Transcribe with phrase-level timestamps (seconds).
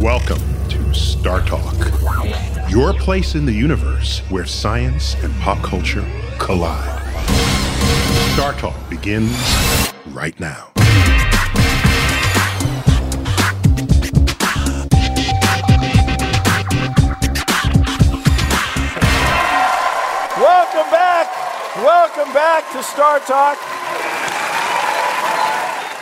[0.00, 1.74] Welcome to Star Talk,
[2.68, 6.04] your place in the universe where science and pop culture
[6.38, 7.00] collide.
[8.34, 9.34] Star Talk begins
[10.08, 10.68] right now.
[20.36, 21.76] Welcome back.
[21.76, 23.56] Welcome back to Star Talk.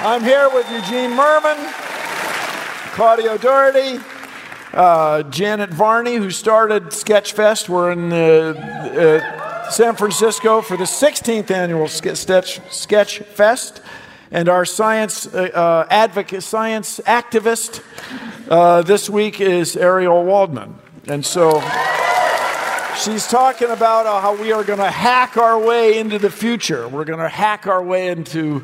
[0.01, 1.84] I'm here with Eugene Mirman,
[2.95, 3.99] Claudia O'Doherty,
[4.73, 7.69] uh, Janet Varney, who started Sketchfest.
[7.69, 8.55] We're in uh,
[9.67, 13.23] uh, San Francisco for the 16th annual Sketch, Sketch.
[14.31, 17.83] And our science uh, uh, advocate, science activist
[18.87, 20.77] this week is Ariel Waldman.
[21.09, 21.61] And so.
[22.97, 26.87] She's talking about uh, how we are going to hack our way into the future.
[26.87, 28.63] We're going to hack our way into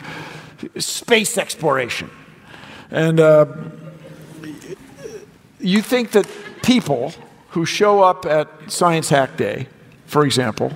[0.79, 2.11] space exploration.
[2.93, 3.47] And uh,
[5.61, 6.29] you think that
[6.63, 7.13] people
[7.51, 9.69] who show up at Science Hack Day,
[10.07, 10.73] for example,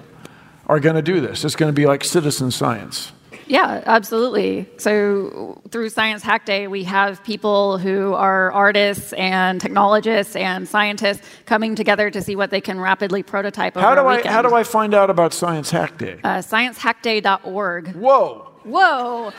[0.66, 1.44] are going to do this?
[1.44, 3.12] It's going to be like citizen science.
[3.46, 4.66] Yeah, absolutely.
[4.78, 11.26] So through Science Hack Day, we have people who are artists and technologists and scientists
[11.44, 14.54] coming together to see what they can rapidly prototype over How do I how do
[14.54, 16.18] I find out about Science Hack Day?
[16.24, 17.94] Uh, ScienceHackDay.org.
[17.94, 18.50] Whoa!
[18.62, 19.32] Whoa.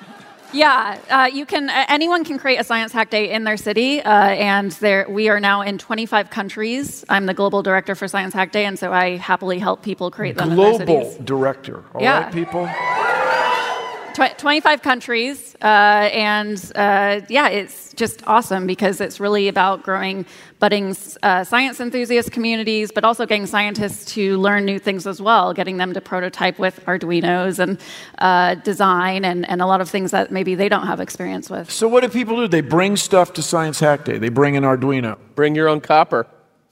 [0.56, 1.70] Yeah, uh, you can.
[1.70, 5.28] Uh, anyone can create a science hack day in their city, uh, and there we
[5.28, 7.04] are now in 25 countries.
[7.10, 10.38] I'm the global director for Science Hack Day, and so I happily help people create
[10.38, 11.84] them Global director.
[11.94, 12.30] All right, Yeah.
[12.32, 12.70] people.
[14.16, 20.26] Tw- 25 countries, uh, and uh, yeah, it's just awesome because it's really about growing
[20.62, 25.54] budding uh, science enthusiast communities, but also getting scientists to learn new things as well,
[25.54, 27.78] getting them to prototype with Arduinos and
[28.20, 31.70] uh, design and, and a lot of things that maybe they don't have experience with.
[31.70, 32.48] So what do people do?
[32.48, 34.18] They bring stuff to Science Hack Day.
[34.18, 35.18] They bring an Arduino.
[35.36, 36.26] Bring your own copper.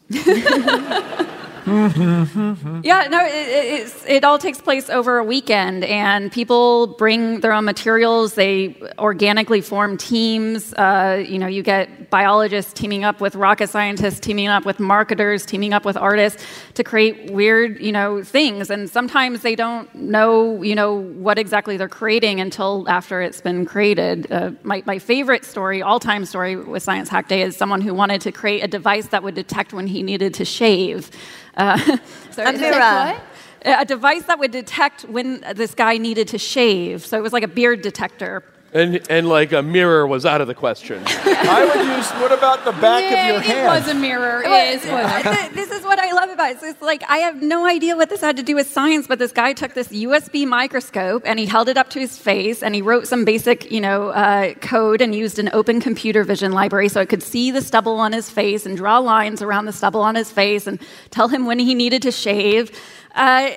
[2.83, 7.63] Yeah, no, it, it, all takes place over a weekend, and people bring their own
[7.63, 8.33] materials.
[8.33, 10.73] They organically form teams.
[10.73, 15.45] Uh, you know, you get biologists teaming up with rocket scientists, teaming up with marketers,
[15.45, 18.69] teaming up with artists to create weird, you know, things.
[18.69, 23.65] And sometimes they don't know, you know, what exactly they're creating until after it's been
[23.65, 24.29] created.
[24.31, 28.19] Uh, my, my favorite story, all-time story with Science Hack Day, is someone who wanted
[28.21, 31.09] to create a device that would detect when he needed to shave.
[31.55, 31.97] Uh,
[32.31, 33.21] so A mirror.
[33.65, 37.05] a device that would detect when this guy needed to shave.
[37.05, 38.43] So it was like a beard detector.
[38.73, 41.03] And, and like a mirror was out of the question.
[41.07, 42.11] I would use.
[42.21, 43.59] What about the back of your hand?
[43.59, 44.41] it was a mirror.
[44.43, 44.81] It is.
[44.83, 46.59] Th- this is what I love about it.
[46.59, 49.19] So it's like I have no idea what this had to do with science, but
[49.19, 52.73] this guy took this USB microscope and he held it up to his face and
[52.73, 56.89] he wrote some basic, you know, uh, code and used an open computer vision library
[56.89, 60.01] so it could see the stubble on his face and draw lines around the stubble
[60.01, 60.81] on his face and
[61.11, 62.71] tell him when he needed to shave.
[63.15, 63.51] Uh,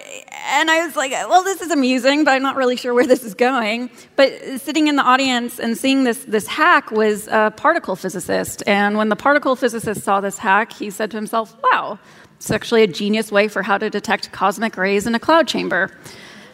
[0.49, 3.25] and I was like, well, this is amusing, but I'm not really sure where this
[3.25, 3.91] is going.
[4.15, 8.63] But sitting in the audience and seeing this, this hack was a particle physicist.
[8.67, 11.99] And when the particle physicist saw this hack, he said to himself, wow,
[12.37, 15.91] it's actually a genius way for how to detect cosmic rays in a cloud chamber.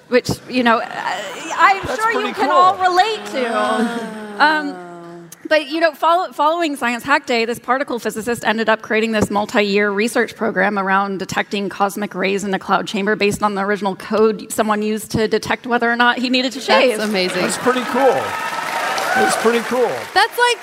[0.09, 2.51] Which, you know, I'm That's sure you can cool.
[2.51, 4.45] all relate to.
[4.45, 4.91] Um,
[5.48, 9.30] but you know, follow, following Science Hack Day, this particle physicist ended up creating this
[9.30, 13.97] multi-year research program around detecting cosmic rays in a cloud chamber based on the original
[13.97, 16.98] code someone used to detect whether or not he needed to shave.
[16.98, 17.42] That's amazing.
[17.42, 18.22] That's pretty cool.
[19.14, 19.92] That's pretty cool.
[20.14, 20.58] That's like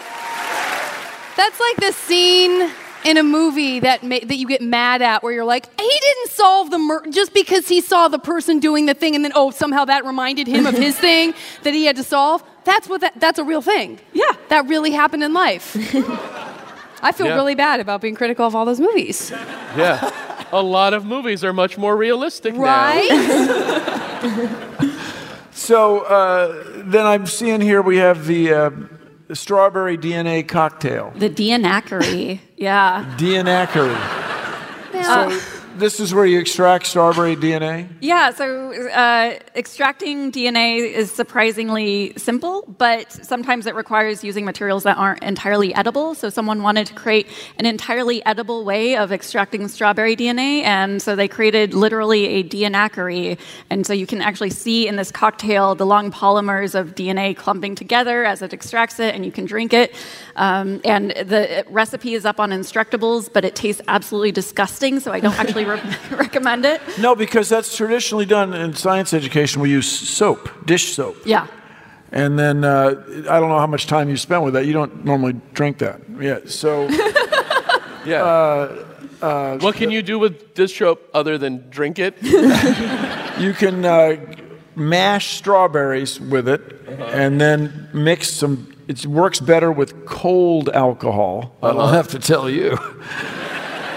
[1.35, 2.71] that's like the scene
[3.05, 6.31] in a movie that ma- that you get mad at, where you're like, he didn't
[6.31, 9.51] solve the mur- just because he saw the person doing the thing, and then oh,
[9.51, 12.43] somehow that reminded him of his thing that he had to solve.
[12.71, 13.99] That's what that, that's a real thing.
[14.13, 14.31] Yeah.
[14.49, 15.75] that really happened in life.
[17.01, 17.35] I feel Yeah.
[17.35, 19.31] really bad about being critical of all those movies.
[19.77, 19.97] Yeah.
[20.51, 22.61] A lot of movies are much more realistic now.
[22.61, 23.09] Right?
[25.51, 28.69] So uh, then I'm seeing here we have the, uh,
[29.27, 31.11] the strawberry DNA cocktail.
[31.17, 33.03] the DNAquiri, yeah.
[33.17, 33.95] DNAquiri.
[34.93, 37.87] Uh, So this is where you extract strawberry DNA.
[38.01, 44.97] Yeah, so uh, extracting DNA is surprisingly simple, but sometimes it requires using materials that
[44.97, 46.15] aren't entirely edible.
[46.15, 47.27] So someone wanted to create
[47.57, 53.39] an entirely edible way of extracting strawberry DNA, and so they created literally a DNAquiri.
[53.69, 57.75] And so you can actually see in this cocktail the long polymers of DNA clumping
[57.75, 59.95] together as it extracts it, and you can drink it.
[60.35, 65.19] Um, and the recipe is up on Instructables, but it tastes absolutely disgusting, so I
[65.19, 66.81] don't actually re- recommend it.
[66.99, 69.61] No, because that's traditionally done in science education.
[69.61, 71.17] We use soap, dish soap.
[71.25, 71.47] Yeah.
[72.11, 72.95] And then uh,
[73.29, 74.65] I don't know how much time you spent with that.
[74.65, 76.01] You don't normally drink that.
[76.19, 76.39] Yeah.
[76.45, 76.87] So
[78.05, 78.67] Yeah.
[79.59, 82.15] what can you do with this soap other than drink it?
[83.39, 84.17] You can uh,
[84.75, 88.75] mash strawberries with it and then mix some.
[88.89, 91.55] It works better with cold alcohol.
[91.63, 92.77] I don't have to tell you.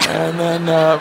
[0.08, 0.98] and then, uh,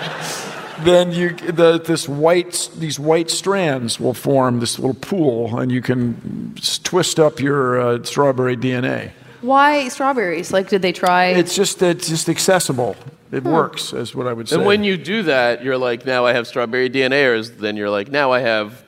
[0.83, 5.81] then you the, this white these white strands will form this little pool, and you
[5.81, 9.11] can twist up your uh, strawberry DNA.
[9.41, 10.53] Why strawberries?
[10.53, 11.27] Like, did they try?
[11.27, 12.95] It's just it's just accessible.
[13.31, 14.57] It works, is what I would say.
[14.57, 17.77] and when you do that, you're like, now I have strawberry DNA, or is, then
[17.77, 18.83] you're like, now I have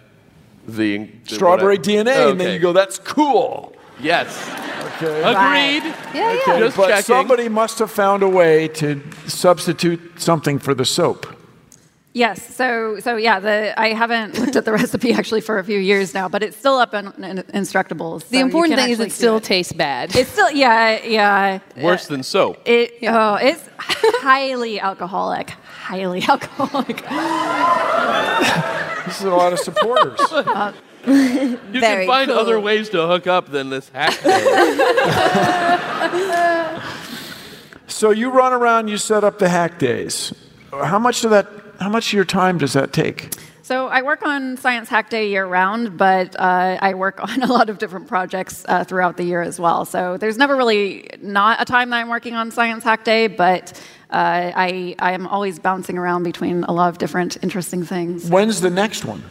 [0.68, 4.28] the, the strawberry what I- DNA, and then you go, "That's cool." Yes.
[4.98, 5.20] Okay.
[5.22, 5.84] Agreed.
[6.14, 6.40] yeah, yeah.
[6.42, 7.04] Okay, Just but checking.
[7.04, 11.26] somebody must have found a way to substitute something for the soap.
[12.14, 12.56] Yes.
[12.56, 16.14] So, so yeah, the, I haven't looked at the recipe actually for a few years
[16.14, 18.22] now, but it's still up in, in Instructables.
[18.22, 19.44] so the important thing is it still it.
[19.44, 20.16] tastes bad.
[20.16, 21.60] It's still, yeah, yeah.
[21.76, 22.58] Worse than soap.
[22.66, 25.50] It, oh, it's highly alcoholic.
[25.50, 26.98] Highly alcoholic.
[29.06, 30.20] This is a lot of supporters.
[30.32, 30.72] Uh,
[31.06, 32.38] you can find cool.
[32.40, 34.40] other ways to hook up than this hack day.
[37.88, 40.32] so you run around, you set up the hack days.
[40.72, 41.63] How much of that?
[41.84, 43.36] How much of your time does that take?
[43.62, 47.52] So I work on Science Hack Day year round, but uh, I work on a
[47.52, 49.84] lot of different projects uh, throughout the year as well.
[49.84, 53.74] So there's never really not a time that I'm working on Science Hack Day, but
[54.10, 58.30] uh, I, I am always bouncing around between a lot of different interesting things.
[58.30, 59.22] When's the next one?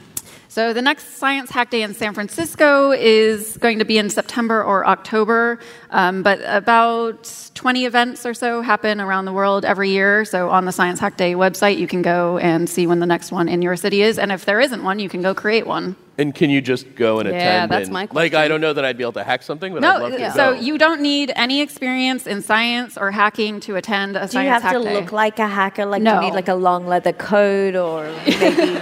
[0.52, 4.62] So the next Science Hack Day in San Francisco is going to be in September
[4.62, 5.58] or October,
[5.88, 10.26] um, but about 20 events or so happen around the world every year.
[10.26, 13.32] So on the Science Hack Day website, you can go and see when the next
[13.32, 15.96] one in your city is, and if there isn't one, you can go create one.
[16.18, 17.70] and can you just go and Yeah, attend?
[17.72, 18.16] that's and- my question.
[18.16, 20.12] Like, I don't know that I'd be able to hack something, but I'd No, love
[20.12, 20.60] to so go.
[20.60, 24.72] you don't need any experience in science or hacking to attend a Do science hack
[24.74, 24.78] day.
[24.80, 25.00] you have to Day.
[25.00, 25.86] look like a hacker?
[25.86, 26.16] Like No.
[26.16, 28.78] you need like a long leather coat or maybe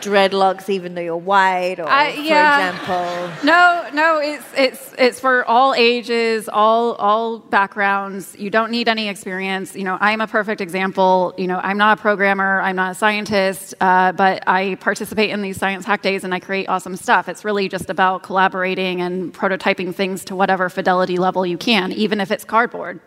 [0.00, 2.72] dreadlocks, even though you're white, or I- yeah.
[2.72, 3.46] for example.
[3.46, 8.36] No, no, it's it's it's for all ages, all all backgrounds.
[8.38, 9.74] You don't need any experience.
[9.76, 11.34] You know, I'm a perfect example.
[11.38, 15.42] You know, I'm not a programmer, I'm not a scientist, uh, but I participate in
[15.42, 17.28] these science hack days and I create awesome stuff.
[17.28, 22.20] It's really just about collaborating and prototyping things to whatever fidelity level you can, even
[22.20, 23.00] if it's cardboard.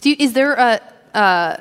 [0.00, 0.80] Do you, is there a,
[1.14, 1.56] uh,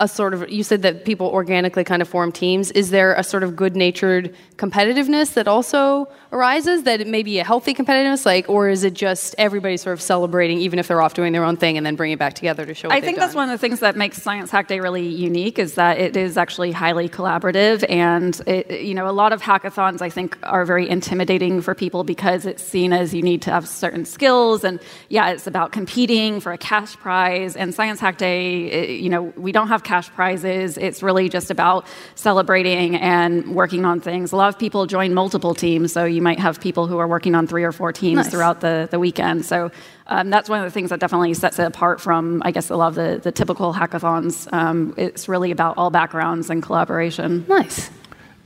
[0.00, 2.70] a sort of, you said that people organically kind of form teams.
[2.72, 7.38] Is there a sort of good natured competitiveness that also arises, that it may be
[7.38, 11.02] a healthy competitiveness, like, or is it just everybody sort of celebrating, even if they're
[11.02, 13.00] off doing their own thing, and then bringing it back together to show what I
[13.00, 13.42] think that's done?
[13.42, 16.36] one of the things that makes Science Hack Day really unique is that it is
[16.36, 20.88] actually highly collaborative, and it, you know a lot of hackathons I think are very
[20.88, 25.30] intimidating for people because it's seen as you need to have certain skills, and yeah,
[25.30, 27.56] it's about competing for a cash prize.
[27.56, 30.78] And Science Hack Day, it- you know, we don't have cash prizes.
[30.78, 31.84] It's really just about
[32.14, 34.30] celebrating and working on things.
[34.32, 37.34] A lot of people join multiple teams, so you might have people who are working
[37.34, 38.30] on three or four teams Nice.
[38.30, 39.44] throughout the, the weekend.
[39.44, 39.72] So
[40.06, 42.76] um, that's one of the things that definitely sets it apart from, I guess, a
[42.76, 44.48] lot of the, the typical hackathons.
[44.52, 47.44] Um, it's really about all backgrounds and collaboration.
[47.48, 47.90] Nice.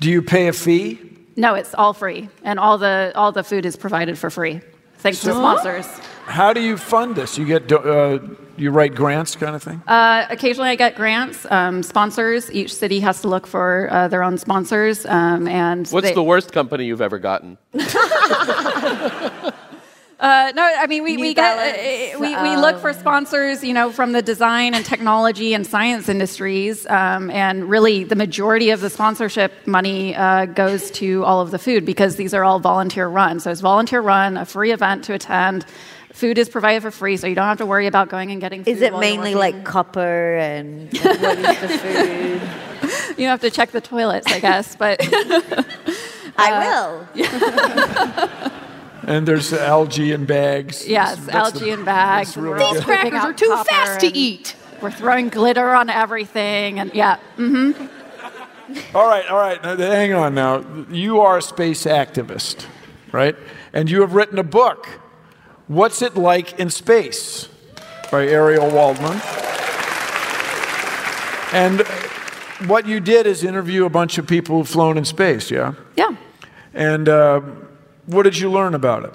[0.00, 0.99] Do you pay a fee?
[1.37, 4.61] No, it's all free, and all the all the food is provided for free,
[5.02, 5.87] thanks to sponsors.
[6.26, 7.37] How do you fund this?
[7.38, 8.19] You get uh,
[8.56, 9.82] you write grants, kind of thing.
[9.87, 12.50] Uh, occasionally, I get grants, um, sponsors.
[12.50, 16.23] Each city has to look for uh, their own sponsors, um, and What's they- the
[16.23, 17.59] worst company you've ever gotten?
[20.21, 23.75] Uh, no, I mean we, New we get uh, we, we look for sponsors, you
[23.75, 28.81] know, from the design and technology and science industries, um, and really the majority of
[28.81, 33.07] the sponsorship money uh, goes to all of the food because these are all volunteer
[33.07, 33.38] run.
[33.38, 35.66] So it's volunteer run, a free event to attend.
[36.14, 38.62] Food is provided for free, so you don't have to worry about going and getting.
[38.64, 42.40] Food Is it while you're mainly like copper and and what is the food?
[43.18, 44.99] You have to check the toilets, I guess, but
[46.37, 47.06] I will.
[49.06, 50.87] And there's algae in bags.
[50.88, 52.37] yes, That's- that's algae the- in bags.
[52.37, 52.75] really We're good.
[52.76, 54.56] These crackers are too fast to eat.
[54.80, 57.18] We're throwing glitter on everything, and yeah.
[57.37, 57.87] Mm-hmm.
[58.97, 59.62] All right, all right.
[59.62, 60.64] Now, hang on now.
[60.90, 62.66] You are a space activist,
[63.12, 63.37] right?
[63.73, 64.88] And you have written a book.
[65.66, 67.49] What's it like in space?
[68.11, 69.21] By Ariel Waldman.
[71.52, 71.80] And
[72.68, 75.75] what you did is interview a bunch of people who've flown in space, yeah?
[75.97, 76.16] Yeah.
[76.75, 77.40] And uh,
[78.06, 79.14] what did you learn about it?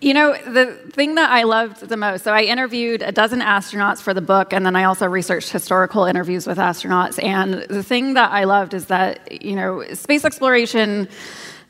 [0.00, 4.00] You know, the thing that I loved the most, so I interviewed a dozen astronauts
[4.00, 7.22] for the book, and then I also researched historical interviews with astronauts.
[7.22, 11.08] And the thing that I loved is that, you know, space exploration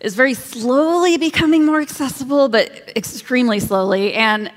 [0.01, 4.15] is very slowly becoming more accessible, but extremely slowly.
[4.15, 4.51] And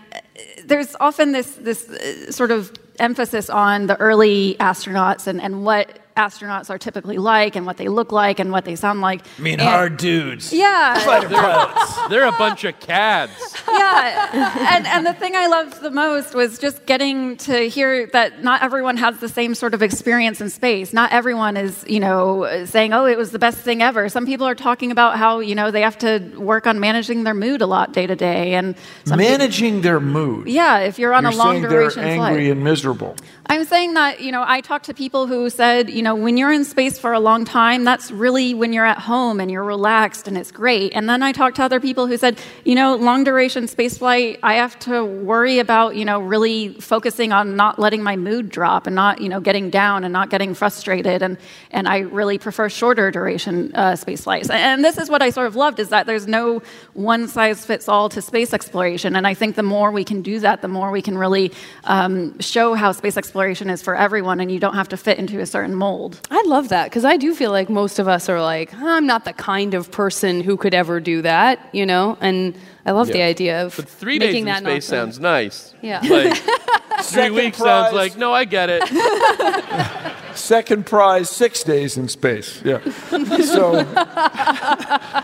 [0.65, 5.98] there's often this, this uh, sort of emphasis on the early astronauts and, and what
[6.17, 9.21] astronauts are typically like and what they look like and what they sound like.
[9.37, 10.51] I mean, And- hard dudes.
[10.51, 10.99] Yeah.
[10.99, 11.97] Fighter pilots.
[12.09, 13.31] They're a bunch of cads.
[13.71, 14.75] yeah.
[14.75, 18.61] And, and the thing I loved the most was just getting to hear that not
[18.63, 20.91] everyone has the same sort of experience in space.
[20.93, 24.09] Not everyone is, you know, saying, oh, it was the best thing ever.
[24.09, 27.33] Some people are talking about how, you know, they have to work on managing their
[27.33, 28.55] mood a lot day to day.
[28.55, 28.75] And
[29.05, 30.47] some people- Managing their mood.
[30.47, 32.29] yeah, if you're on You're a long saying duration they're flight.
[32.31, 33.15] angry and miserable.
[33.45, 36.51] I'm saying that, you know, I talked to people who said, you know, when you're
[36.51, 40.27] in space for a long time, that's really when you're at home and you're relaxed
[40.27, 40.93] and it's great.
[40.93, 44.39] And then I talked to other people who said, you know, long duration space flight,
[44.43, 48.87] I have to worry about, you know, really focusing on not letting my mood drop
[48.87, 51.21] and not, you know, getting down and not getting frustrated.
[51.21, 51.37] And,
[51.71, 54.49] and I really prefer shorter duration uh, space flights.
[54.49, 56.61] And this is what I sort of loved is that there's no
[56.93, 59.15] one size fits all to space exploration.
[59.15, 61.51] And I think the more we can do that, the more we can really
[61.83, 65.39] um, show how space exploration is for everyone and you don't have to fit into
[65.39, 65.88] a certain mold.
[66.31, 69.25] I love that because I do feel like most of us are like, I'm not
[69.25, 72.17] the kind of person who could ever do that, you know?
[72.21, 72.55] And
[72.85, 75.15] I love the idea of But three days in that space nonsense.
[75.15, 75.73] sounds nice.
[75.81, 75.99] Yeah.
[76.01, 77.83] Like, three Second weeks prize.
[77.85, 78.83] sounds like, no, I get it.
[80.35, 82.61] Second prize, six days in space.
[82.63, 82.79] Yeah.
[83.49, 83.85] So,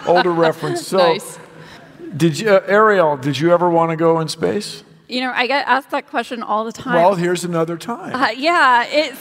[0.08, 0.88] older reference.
[0.88, 1.38] So, nice.
[2.18, 3.18] did you, uh, Ariel?
[3.18, 4.84] Did you ever want to go in space?
[5.08, 6.96] You know, I get asked that question all the time.
[6.96, 8.16] Well, here's another time.
[8.16, 9.20] Uh, yeah, it's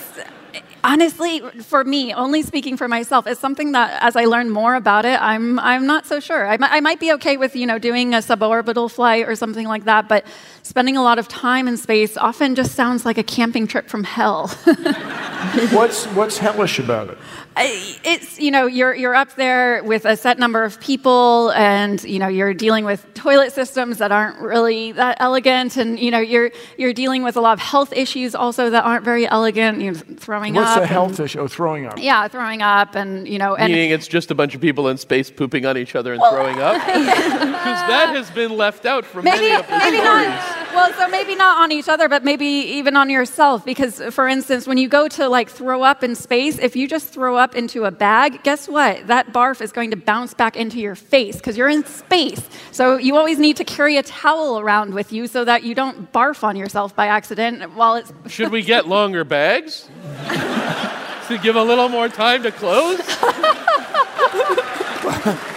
[0.84, 5.04] honestly for me, only speaking for myself, it's something that as I learn more about
[5.04, 6.46] it, I'm I'm not so sure.
[6.46, 9.84] I, I might be okay with you know doing a suborbital flight or something like
[9.84, 10.24] that, but
[10.62, 14.04] spending a lot of time in space often just sounds like a camping trip from
[14.04, 14.48] hell.
[15.72, 17.18] what's what's hellish about it?
[17.56, 22.02] I- it's you know you're you're up there with a set number of people and
[22.04, 26.18] you know you're dealing with toilet systems that aren't really that elegant and you know
[26.18, 29.92] you're you're dealing with a lot of health issues also that aren't very elegant you
[29.92, 31.40] know, throwing What's up the and- health issue?
[31.40, 31.98] Oh, throwing up.
[31.98, 34.96] yeah throwing up and you know and Meaning it's just a bunch of people in
[34.98, 36.74] space pooping on each other and throwing up?
[37.64, 40.28] Because that has been left out from maybe many of the maybe stories.
[40.28, 44.28] not well so maybe not on each other but maybe even on yourself because for
[44.28, 47.43] instance when you go to like throw up in space if you just throw up
[47.52, 51.36] into a bag guess what that barf is going to bounce back into your face
[51.36, 55.26] because you're in space so you always need to carry a towel around with you
[55.26, 59.24] so that you don't barf on yourself by accident while it's Should we get longer
[59.24, 59.88] bags?
[60.28, 63.00] to give a little more time to close?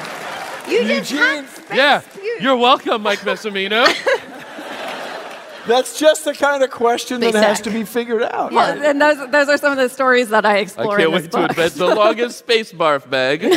[0.67, 1.77] You just Eugene, had space.
[1.77, 2.01] Yeah.
[2.41, 3.85] You're welcome, Mike Massimino.
[5.67, 8.51] That's just the kind of question that Space has to be figured out.
[8.51, 11.21] well, and those, those are some of the stories that I I explore can't in
[11.21, 13.41] this wait to invent the longest space barf bag.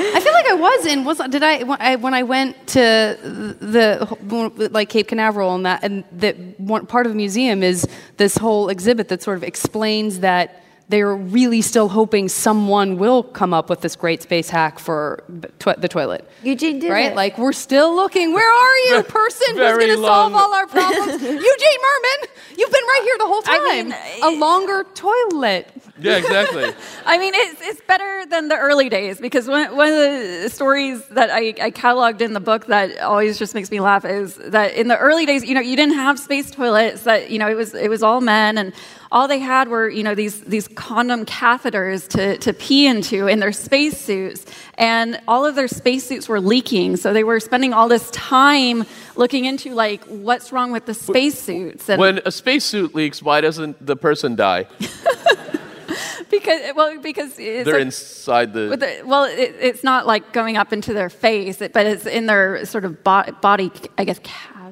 [0.00, 1.04] I feel like I was in.
[1.04, 3.18] Was did I when I, when I went to
[3.60, 8.36] the like Cape Canaveral and that and that one part of the museum is this
[8.36, 13.68] whole exhibit that sort of explains that they're really still hoping someone will come up
[13.68, 15.22] with this great space hack for
[15.58, 16.26] to- the toilet.
[16.42, 17.12] Eugene did Right?
[17.12, 17.16] it.
[17.16, 18.32] Like we're still looking.
[18.32, 21.22] Where are you, person who's going to solve all our problems?
[21.22, 23.60] Eugene Mirman, you've been right here the whole time.
[23.60, 25.68] I mean, a longer toilet.
[26.00, 26.72] yeah, exactly.
[27.06, 31.04] I mean, it's, it's better than the early days because one, one of the stories
[31.08, 34.74] that I, I cataloged in the book that always just makes me laugh is that
[34.74, 37.02] in the early days, you know, you didn't have space toilets.
[37.02, 38.72] That you know, it was it was all men, and
[39.10, 43.38] all they had were you know these these condom catheters to to pee into in
[43.40, 46.96] their spacesuits, and all of their spacesuits were leaking.
[46.96, 48.84] So they were spending all this time
[49.16, 53.84] looking into like what's wrong with the spacesuits, and When a spacesuit leaks, why doesn't
[53.84, 54.66] the person die?
[56.30, 58.76] because well because it's They're a- inside the.
[58.76, 62.26] The, well, it, it's not like going up into their face, it- but it's in
[62.26, 64.20] their sort of bo- body, I guess.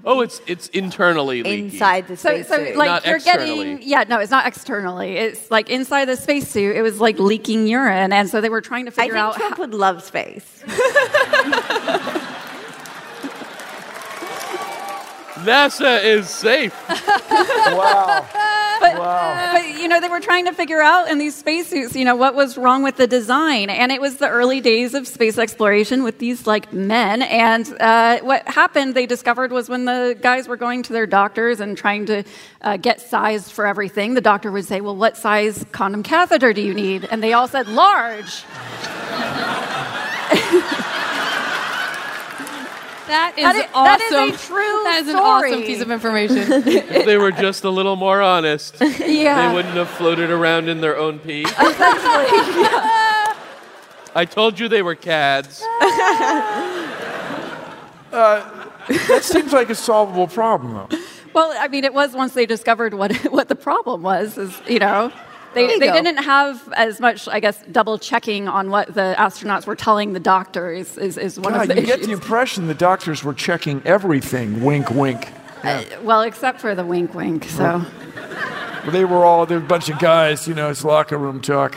[0.07, 0.19] Cavity.
[0.19, 1.75] Oh, it's it's internally leaky.
[1.75, 3.65] inside the So, so like Not you're externally.
[3.75, 5.17] getting, yeah, no, it's not externally.
[5.17, 8.87] It's like inside the spacesuit, it was like leaking urine, and so they were trying
[8.87, 9.35] to I figure think out.
[9.35, 10.63] Trump how- would love space.
[15.45, 16.75] NASA is safe.
[16.89, 18.27] Wow.
[18.81, 19.53] but, Wow.
[19.53, 22.35] but you know, they were trying to figure out in these spacesuits, you know, what
[22.35, 26.19] was wrong with the design, and it was the early days of space exploration with
[26.19, 27.23] these like men.
[27.23, 31.61] And uh, what happened, they discovered, was when the guys were going to their doctors
[31.61, 32.25] and trying to
[32.63, 36.61] uh, get sized for everything, the doctor would say, "Well, what size condom catheter do
[36.63, 38.45] you need?" And they all said large.
[43.07, 43.99] That is That is- awesome.
[44.11, 45.51] that is a true That is an story.
[45.53, 46.39] awesome piece of information.
[46.67, 49.49] If they were just a little more honest, Yeah.
[49.49, 51.45] they wouldn't have floated around in their own pee.
[54.15, 55.63] I told you they were cads.
[58.13, 58.43] Uh,
[59.09, 60.99] that seems like a solvable problem, though.
[61.35, 64.39] Well, I mean, it was once they discovered what what the problem was.
[64.39, 65.13] Is you know.
[65.57, 65.93] They, they go.
[65.95, 70.21] didn't have as much, I guess, double checking on what the astronauts were telling the
[70.21, 71.97] doctors is, is one God, of the you issues.
[71.97, 74.63] get the impression the doctors were checking everything.
[74.63, 75.29] Wink, wink.
[75.65, 77.45] Uh, well, except for the wink wink.
[77.45, 77.83] So
[78.89, 80.47] They were all there were a bunch of guys.
[80.47, 81.75] You know, it's locker room talk.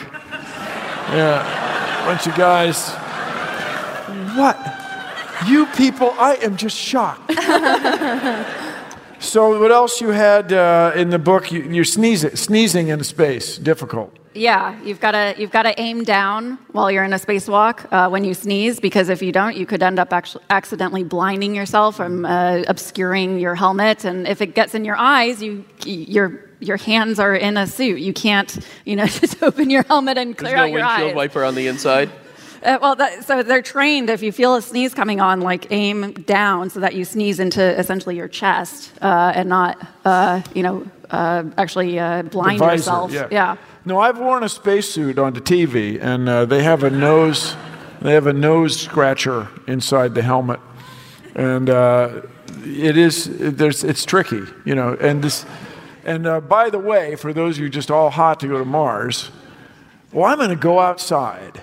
[1.11, 2.89] Yeah, bunch of guys.
[4.37, 4.57] What?
[5.47, 6.11] You people?
[6.19, 7.29] I am just shocked.
[9.19, 11.51] so, what else you had uh, in the book?
[11.51, 13.57] You, you're sneezing, sneezing in space.
[13.57, 14.15] Difficult.
[14.33, 18.09] yeah, you've got to you've got to aim down while you're in a spacewalk uh,
[18.09, 21.95] when you sneeze, because if you don't, you could end up actually accidentally blinding yourself
[21.97, 26.77] from uh, obscuring your helmet, and if it gets in your eyes, you your your
[26.77, 27.99] hands are in a suit.
[27.99, 31.09] You can't, you know, just open your helmet and There's clear no out your windshield
[31.11, 31.15] eyes.
[31.15, 32.09] wiper on the inside.
[32.63, 34.09] Uh, well, that, so they're trained.
[34.09, 37.61] If you feel a sneeze coming on, like aim down so that you sneeze into
[37.79, 43.31] essentially your chest uh, and not, uh, you know, uh, actually uh, blind visor, yourself.
[43.31, 43.57] Yeah.
[43.85, 47.55] No, I've worn a spacesuit onto TV, and uh, they have a nose.
[48.01, 50.59] They have a nose scratcher inside the helmet,
[51.35, 52.21] and uh,
[52.63, 54.95] it is there's it's tricky, you know.
[54.99, 55.45] And this,
[56.03, 58.65] and uh, by the way, for those of you just all hot to go to
[58.65, 59.31] Mars,
[60.11, 61.61] well, I'm going to go outside.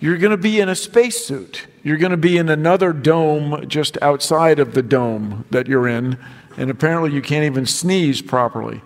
[0.00, 1.66] You're going to be in a spacesuit.
[1.82, 6.18] You're going to be in another dome just outside of the dome that you're in,
[6.56, 8.80] and apparently you can't even sneeze properly.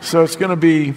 [0.00, 0.94] So it's going to be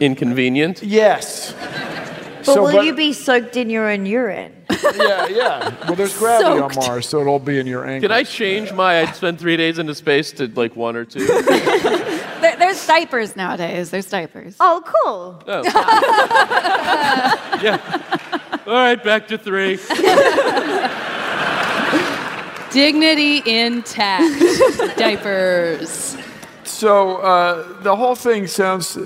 [0.00, 0.82] Inconvenient.
[0.82, 1.54] Yes.
[1.54, 4.52] But So, will but- you be soaked in your own urine?
[4.94, 5.74] Yeah, yeah.
[5.86, 6.76] Well, there's gravity Soaked.
[6.76, 8.08] on Mars, so it'll be in your ankle.
[8.08, 9.00] Can I change my?
[9.00, 11.26] I'd spend three days into space to like one or two.
[12.36, 13.90] There, there's diapers nowadays.
[13.90, 14.56] There's diapers.
[14.60, 15.42] Oh, cool.
[15.46, 15.62] Oh.
[17.62, 18.38] yeah.
[18.66, 19.76] All right, back to three.
[22.72, 24.98] Dignity intact.
[24.98, 26.16] Diapers.
[26.64, 28.98] So uh, the whole thing sounds.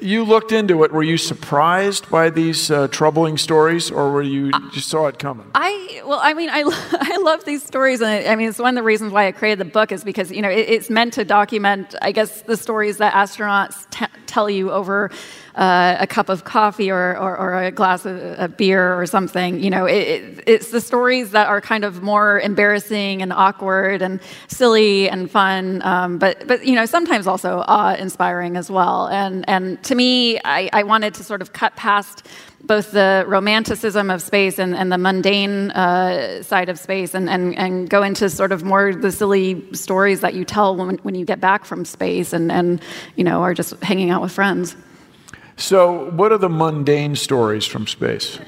[0.00, 0.92] You looked into it.
[0.92, 5.48] Were you surprised by these uh, troubling stories, or were you just saw it coming?
[5.54, 8.76] I well, I mean, I, I love these stories, and I, I mean, it's one
[8.76, 11.12] of the reasons why I created the book is because you know it, it's meant
[11.12, 15.12] to document, I guess, the stories that astronauts t- tell you over
[15.54, 19.62] uh, a cup of coffee or, or, or a glass of a beer or something.
[19.62, 24.02] You know, it, it, it's the stories that are kind of more embarrassing and awkward
[24.02, 29.08] and silly and fun, um, but but you know sometimes also awe-inspiring as well.
[29.08, 32.26] And and to me, I, I wanted to sort of cut past
[32.62, 37.56] both the romanticism of space and, and the mundane uh, side of space and, and,
[37.56, 41.24] and go into sort of more the silly stories that you tell when, when you
[41.24, 42.82] get back from space and, and
[43.16, 44.76] you know are just hanging out with friends.
[45.60, 48.38] So, what are the mundane stories from space?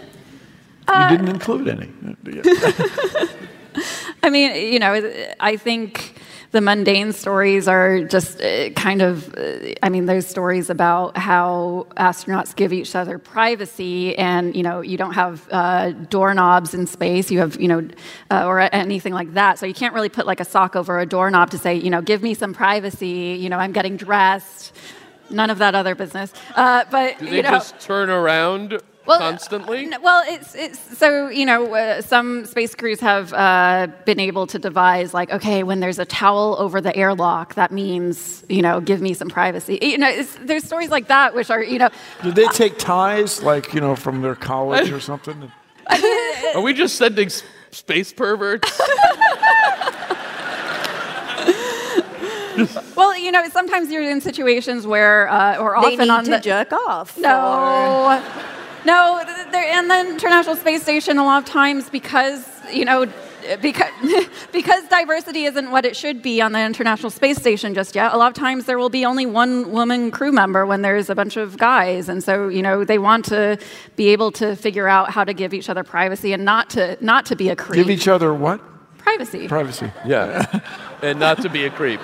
[0.89, 1.91] Uh, you didn't include any.
[4.23, 6.15] I mean, you know, I think
[6.53, 11.87] the mundane stories are just uh, kind of, uh, I mean, there's stories about how
[11.99, 17.31] astronauts give each other privacy, and, you know, you don't have uh, doorknobs in space,
[17.31, 17.87] you have, you know,
[18.31, 19.59] uh, or anything like that.
[19.59, 22.01] So you can't really put like a sock over a doorknob to say, you know,
[22.01, 24.75] give me some privacy, you know, I'm getting dressed.
[25.33, 26.33] None of that other business.
[26.55, 27.51] Uh, but, Do you they know.
[27.51, 29.87] just turn around Well, constantly?
[29.87, 34.47] N- Well, it's, it's so you know uh, some space crews have uh, been able
[34.49, 38.81] to devise like okay when there's a towel over the airlock that means you know
[38.81, 41.89] give me some privacy you know it's, there's stories like that which are you know
[42.23, 45.51] Did they take ties, like you know, from their college or something?
[46.55, 47.29] Are we just sending
[47.73, 48.71] space perverts?
[52.97, 56.31] well you know sometimes you're in situations where uh, or They often need on to
[56.33, 57.17] the jerk off.
[57.19, 58.23] no
[58.85, 63.07] no th- there and the international space station a lot of times because you know
[63.61, 63.91] because,
[64.53, 68.17] because diversity isn't what it should be on the International Space Station just yet, a
[68.17, 71.37] lot of times there will be only one woman crew member when there's a bunch
[71.37, 72.09] of guys.
[72.09, 73.59] And so, you know, they want to
[73.97, 77.27] be able to figure out how to give each other privacy and not to, not
[77.27, 77.77] to be a creep.
[77.77, 78.61] Give each other what?
[78.99, 79.49] privacy.
[79.49, 79.91] Privacy.
[80.07, 80.61] yeah.
[81.03, 82.01] And not to be a creep.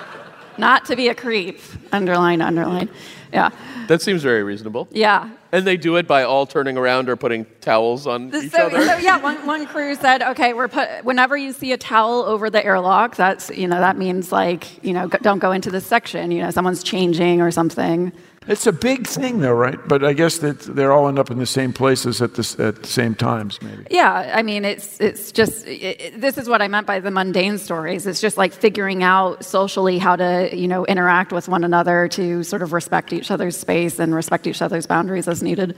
[0.59, 1.59] Not to be a creep.
[1.91, 2.89] Underline, underline.
[3.31, 3.51] Yeah.
[3.87, 4.87] That seems very reasonable.
[4.91, 5.29] Yeah.
[5.51, 8.85] And they do it by all turning around or putting towels on each so, other.
[8.85, 12.49] so yeah, one, one crew said, okay, we're put, whenever you see a towel over
[12.49, 16.31] the airlock, that's you know that means like you know don't go into this section.
[16.31, 18.11] You know someone's changing or something.
[18.47, 19.77] It's a big thing, though, right?
[19.87, 22.81] But I guess that they're all end up in the same places at the, at
[22.81, 23.85] the same times, maybe.
[23.91, 27.57] Yeah, I mean it's it's just it- this is what I meant by the mundane
[27.59, 28.07] stories.
[28.07, 32.43] It's just like figuring out socially how to you know interact with one another to
[32.43, 35.75] sort of respect each other's space and respect each other's boundaries as needed.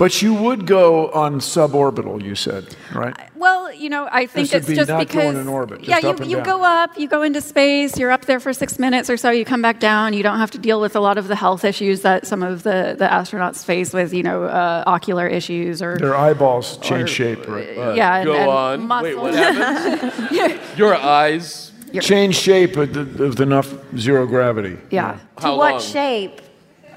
[0.00, 3.14] But you would go on suborbital, you said, right?
[3.36, 6.08] Well, you know, I think This it's be just because going in orbit, yeah, you,
[6.08, 6.44] up you down.
[6.44, 9.44] go up, you go into space, you're up there for six minutes or so, you
[9.44, 10.14] come back down.
[10.14, 12.62] You don't have to deal with a lot of the health issues that some of
[12.62, 17.14] the, the astronauts face with, you know, uh, ocular issues or Their eyeballs change Or-
[17.20, 17.68] shape, right?
[17.94, 18.86] yeah, Go and on.
[18.88, 19.04] muscle.
[19.04, 20.58] Wait, what happens?
[20.78, 21.72] Your eyes.
[22.00, 24.78] Change shape with, the, with enough zero gravity.
[24.90, 25.18] yeah.
[25.36, 25.80] To How what long?
[25.82, 26.40] shape?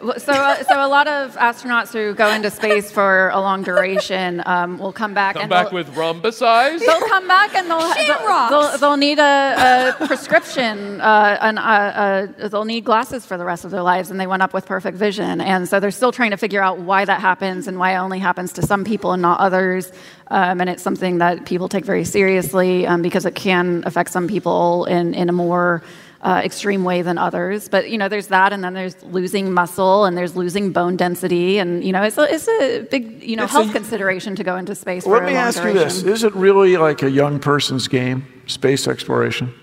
[0.03, 3.63] Well, So, uh, so a lot of astronauts who go into space for a long
[3.63, 6.81] duration um, will come back Come and back with rhombus eyes.
[6.81, 11.61] They'll come back and they'll they'll, they'll, they'll need a, a prescription uh, and uh,
[11.61, 14.65] uh, they'll need glasses for the rest of their lives, and they went up with
[14.65, 15.39] perfect vision.
[15.39, 18.19] And so they're still trying to figure out why that happens and why it only
[18.19, 19.89] happens to some people and not others.
[20.27, 24.27] Um, and it's something that people take very seriously um, because it can affect some
[24.27, 25.81] people in in a more
[26.23, 27.67] uh, extreme way than others.
[27.69, 31.59] But you know, there's that, and then there's losing muscle, and there's losing bone density,
[31.59, 34.43] and you know, it's a, it's a big you know It's health a- consideration to
[34.43, 35.05] go into space.
[35.05, 35.77] Let me ask duration.
[35.79, 39.53] you this Is it really like a young person's game, space exploration?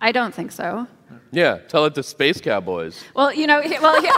[0.00, 0.86] I don't think so.
[1.32, 3.02] Yeah, tell it to Space Cowboys.
[3.14, 4.08] Well, you know, he- well, he-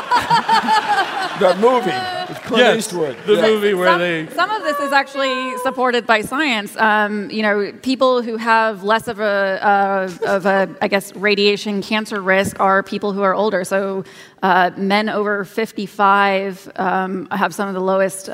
[1.39, 1.93] That movie
[2.29, 3.17] with Clint Eastwood.
[3.27, 3.43] the Yeah.
[3.43, 4.27] movie where some, they.
[4.35, 6.77] some of this is actually supported by science.
[6.77, 9.25] Um, you know, people who have less of a
[9.63, 13.63] uh, of a, I guess, radiation cancer risk are people who are older.
[13.65, 14.05] So,
[14.43, 18.33] uh, men over 55 um, have some of the lowest uh,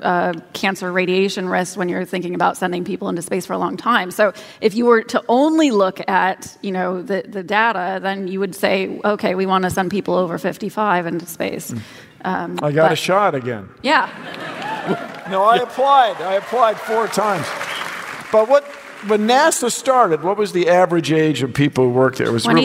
[0.00, 3.76] uh, cancer radiation risks when you're thinking about sending people into space for a long
[3.76, 4.10] time.
[4.10, 8.40] So, if you were to only look at you know the the data, then you
[8.40, 11.74] would say, okay, we want to send people over 55 into space.
[12.24, 13.68] Um, I got a shot again.
[13.82, 14.08] Yeah.
[15.28, 16.22] No, I applied.
[16.22, 17.46] I applied four times.
[18.32, 18.64] But what
[19.08, 22.28] when NASA started, what was the average age of people who worked there?
[22.28, 22.62] It was really-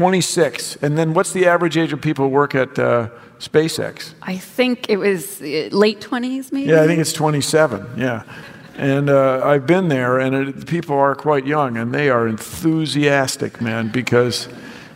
[0.00, 0.40] 26.
[0.40, 0.82] 26.
[0.82, 4.14] And then what's the average age of people who work at uh, SpaceX?
[4.22, 6.70] I think it was uh, late 20s, maybe?
[6.70, 7.86] Yeah, I think it's 27.
[7.98, 8.22] Yeah.
[8.76, 13.60] And uh, I've been there, and it, people are quite young, and they are enthusiastic,
[13.60, 14.48] man, because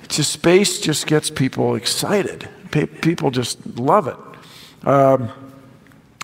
[0.09, 2.49] just space just gets people excited.
[2.71, 4.17] Pe- people just love it.
[4.87, 5.29] Um,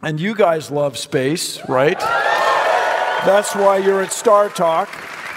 [0.03, 2.01] and you guys love space, right?
[3.27, 4.89] That's why you're at Star Talk.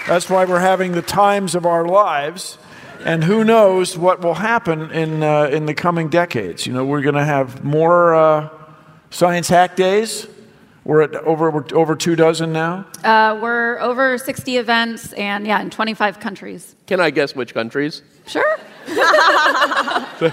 [0.06, 2.56] That's why we're having the times of our lives.
[3.04, 6.66] And who knows what will happen in, uh, in the coming decades?
[6.66, 8.48] You know, we're going to have more uh,
[9.10, 10.26] science hack days.
[10.84, 12.86] We're at over, we're over two dozen now.
[13.04, 16.74] Uh, we're over 60 events and, yeah, in 25 countries.
[16.86, 18.02] Can I guess which countries?
[18.26, 18.58] Sure.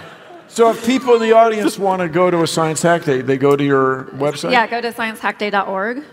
[0.54, 3.38] So if people in the audience want to go to a science hack day, they
[3.38, 4.52] go to your website?
[4.52, 6.04] Yeah, go to sciencehackday.org.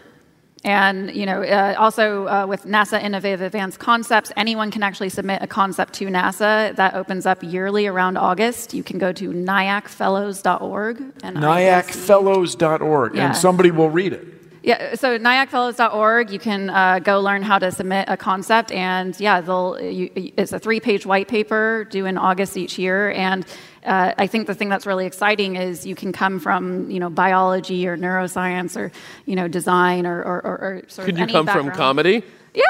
[0.68, 5.40] And, you know, uh, also uh, with NASA Innovative Advanced Concepts, anyone can actually submit
[5.40, 6.76] a concept to NASA.
[6.76, 8.74] That opens up yearly around August.
[8.74, 11.00] You can go to NIACfellows.org.
[11.22, 13.26] And NIACfellows.org, Yeah.
[13.28, 14.26] and somebody will read it.
[14.62, 19.40] Yeah, so NIACfellows.org, you can uh, go learn how to submit a concept, and yeah,
[19.40, 19.80] they'll.
[19.80, 23.46] You, it's a three-page white paper due in August each year, and
[23.88, 27.08] uh, I think the thing that's really exciting is you can come from you know
[27.08, 28.92] biology or neuroscience or
[29.24, 32.22] you know design or or, or, or sort Could of you any come from comedy?
[32.54, 32.64] Yeah.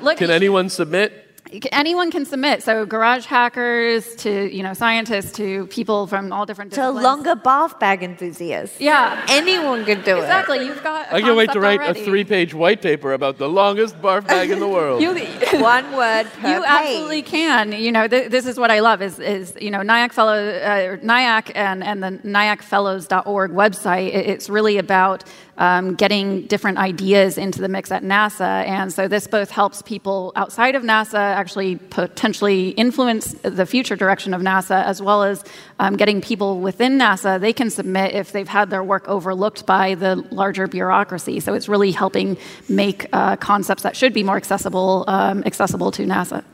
[0.00, 1.25] Look, Can anyone submit?
[1.72, 2.62] Anyone can submit.
[2.62, 7.04] So garage hackers to you know scientists to people from all different To disciplines.
[7.04, 8.80] longer bath bag enthusiasts.
[8.80, 9.24] Yeah.
[9.28, 10.20] Anyone could do it.
[10.20, 10.64] Exactly.
[10.66, 11.12] You've got.
[11.12, 14.50] I I can't wait to write a three-page white paper about the longest barf bag
[14.50, 15.00] in the world.
[15.06, 15.14] You.
[15.62, 16.68] One word per you page.
[16.68, 17.72] absolutely can.
[17.72, 20.96] You know, th- this is what I love is, is you know, NIAC Fellow, uh,
[20.96, 24.08] NIAC and, and the NIACfellows.org website.
[24.08, 25.24] It, it's really about
[25.58, 28.66] um, getting different ideas into the mix at NASA.
[28.66, 34.34] And so this both helps people outside of NASA actually potentially influence the future direction
[34.34, 35.44] of NASA, as well as
[35.78, 37.40] um, getting people within NASA.
[37.40, 41.40] They can submit if they've had their work overlooked by the larger bureaucracy.
[41.40, 42.36] So it's really helping
[42.68, 46.44] make uh, concepts that should be more accessible um, accessible to NASA.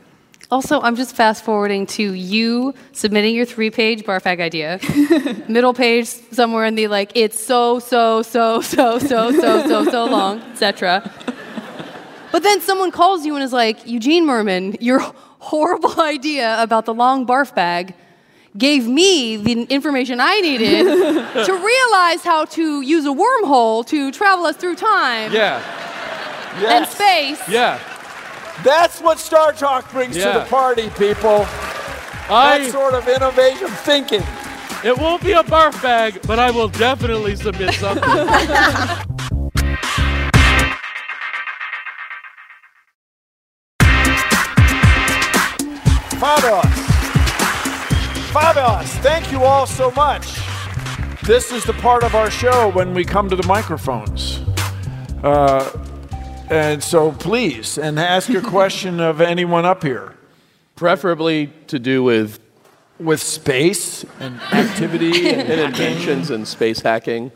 [0.53, 4.79] Also, I'm just fast forwarding to you submitting your three page barfag idea.
[5.49, 10.05] Middle page somewhere in the like, it's so, so, so, so, so, so, so, so
[10.05, 11.11] long, etc.
[12.31, 14.99] But then someone calls you and is like, Eugene Mirman, your
[15.39, 17.95] horrible idea about the long barf bag
[18.55, 20.83] gave me the information I needed
[21.47, 25.59] to realize how to use a wormhole to travel us through time yeah,
[26.61, 26.71] yes.
[26.71, 27.49] and space.
[27.49, 27.79] yeah.
[28.61, 31.45] That's what Star Talk brings to the party, people.
[32.29, 32.59] I.
[32.59, 34.23] That sort of innovative thinking.
[34.83, 38.03] It won't be a barf bag, but I will definitely submit something.
[46.19, 46.71] Fabulous.
[48.31, 48.89] Fabulous.
[48.97, 50.39] Thank you all so much.
[51.23, 54.41] this is the part of our show when we come to the microphones.
[55.23, 55.69] Uh,
[56.49, 60.15] and so please, and ask your question of anyone up here.
[60.75, 62.39] Preferably to do with
[62.99, 67.31] With space and activity and and inventions and space hacking.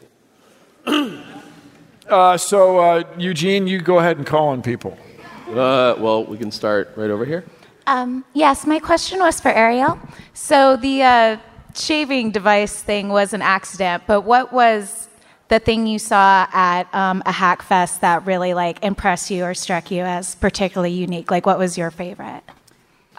[2.10, 4.98] Uh, so, uh, Eugene, you go ahead and call on people.
[5.50, 7.44] Uh, well, we can start right over here.
[7.86, 10.00] Um, yes, my question was for Ariel.
[10.34, 11.38] So the uh,
[11.76, 15.07] shaving device thing was an accident, but what was
[15.50, 19.54] the thing you saw at um, a hack fest that really like impressed you or
[19.54, 21.32] struck you as particularly unique?
[21.32, 22.44] Like, what was your favorite?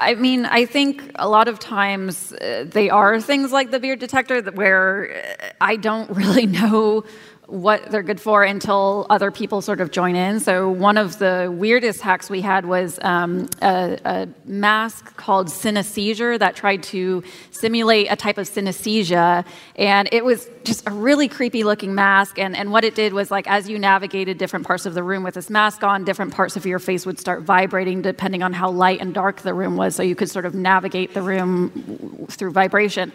[0.01, 3.99] I mean, I think a lot of times uh, they are things like the beard
[3.99, 5.11] detector where
[5.41, 7.05] uh, I don't really know
[7.49, 10.39] what they're good for until other people sort of join in.
[10.39, 16.39] So one of the weirdest hacks we had was um, a, a mask called synesthesia
[16.39, 21.65] that tried to simulate a type of synesthesia, and it was just a really creepy
[21.65, 22.39] looking mask.
[22.39, 25.23] And, and what it did was like as you navigated different parts of the room
[25.23, 28.71] with this mask on, different parts of your face would start vibrating depending on how
[28.71, 29.97] light and dark the room was.
[29.97, 33.11] So you could sort of navigate the room through vibration.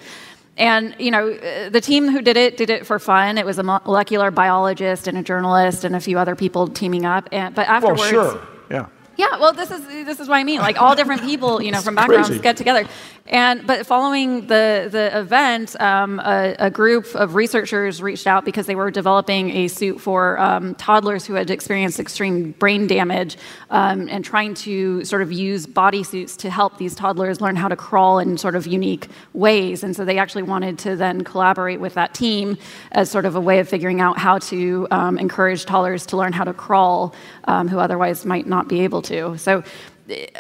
[0.58, 3.38] And you know, uh, the team who did it did it for fun.
[3.38, 7.28] It was a molecular biologist and a journalist and a few other people teaming up.
[7.32, 8.48] And, but Well, afterwards, sure.
[8.70, 8.86] Yeah.
[9.18, 10.60] yeah, well, this is this is what I mean.
[10.60, 12.44] Like all different people, you know, from backgrounds crazy.
[12.44, 12.88] get together,
[13.28, 18.66] and but following the the event, um, a, a group of researchers reached out because
[18.66, 23.38] they were developing a suit for um, toddlers who had experienced extreme brain damage,
[23.70, 27.78] um, and trying to sort of use bodysuits to help these toddlers learn how to
[27.78, 29.86] crawl in sort of unique ways.
[29.86, 32.58] And so they actually wanted to then collaborate with that team
[32.92, 36.34] as sort of a way of figuring out how to um, encourage toddlers to learn
[36.34, 39.38] how to crawl, um, who otherwise might not be able to.
[39.38, 39.64] So.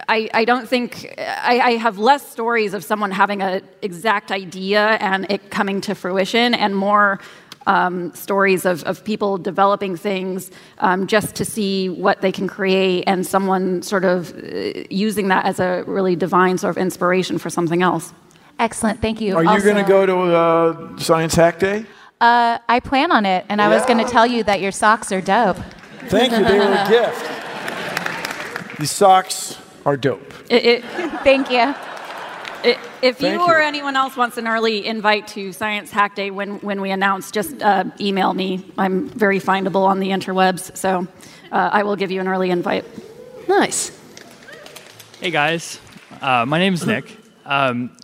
[0.10, 4.98] I, I don't think I, I have less stories of someone having an exact idea
[5.00, 7.20] and it coming to fruition, and more
[7.66, 13.06] um, stories of, of people developing things um, just to see what they can create,
[13.08, 17.50] and someone sort of uh, using that as a really divine sort of inspiration for
[17.50, 18.12] something else.
[18.60, 19.36] Excellent, thank you.
[19.38, 21.86] Are you Also- going to go to uh, Science Hack Day?
[22.20, 25.12] Uh, I plan on it, and I was going to tell you that your socks
[25.12, 25.58] are dope.
[26.08, 26.44] Thank you.
[26.44, 27.43] They were a gift.
[28.84, 30.34] These socks are dope.
[30.50, 30.84] It, it,
[31.24, 31.74] Thank you.
[32.70, 36.32] it, if Thank you or anyone else wants an early invite to Science Hack Day
[36.32, 38.70] when, when we announce, just uh, email me.
[38.78, 41.08] I'm very findable on the interwebs, so
[41.50, 42.84] uh, I will give you an early invite.
[43.48, 43.98] Nice.
[45.22, 45.80] Hey guys,
[46.20, 47.16] uh, my is Nick.
[47.46, 47.96] Um,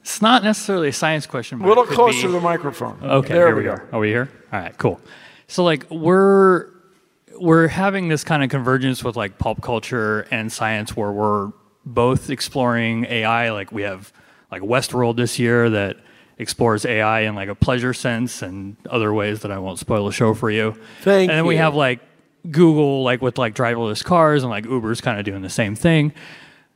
[0.00, 1.58] it's not necessarily a science question.
[1.58, 2.98] But A little it could closer be- to the microphone.
[3.02, 3.72] Okay, there here we we go.
[3.72, 3.88] are.
[3.92, 4.30] Are we here?
[4.54, 5.02] All right, cool.
[5.48, 6.77] So like we're
[7.40, 11.52] we're having this kind of convergence with like pulp culture and science where we're
[11.84, 13.50] both exploring AI.
[13.50, 14.12] Like we have
[14.50, 15.96] like Westworld this year that
[16.38, 20.12] explores AI in like a pleasure sense and other ways that I won't spoil the
[20.12, 20.78] show for you.
[21.02, 22.00] Thank and then we have like
[22.50, 26.12] Google like with like driverless cars and like Uber's kind of doing the same thing.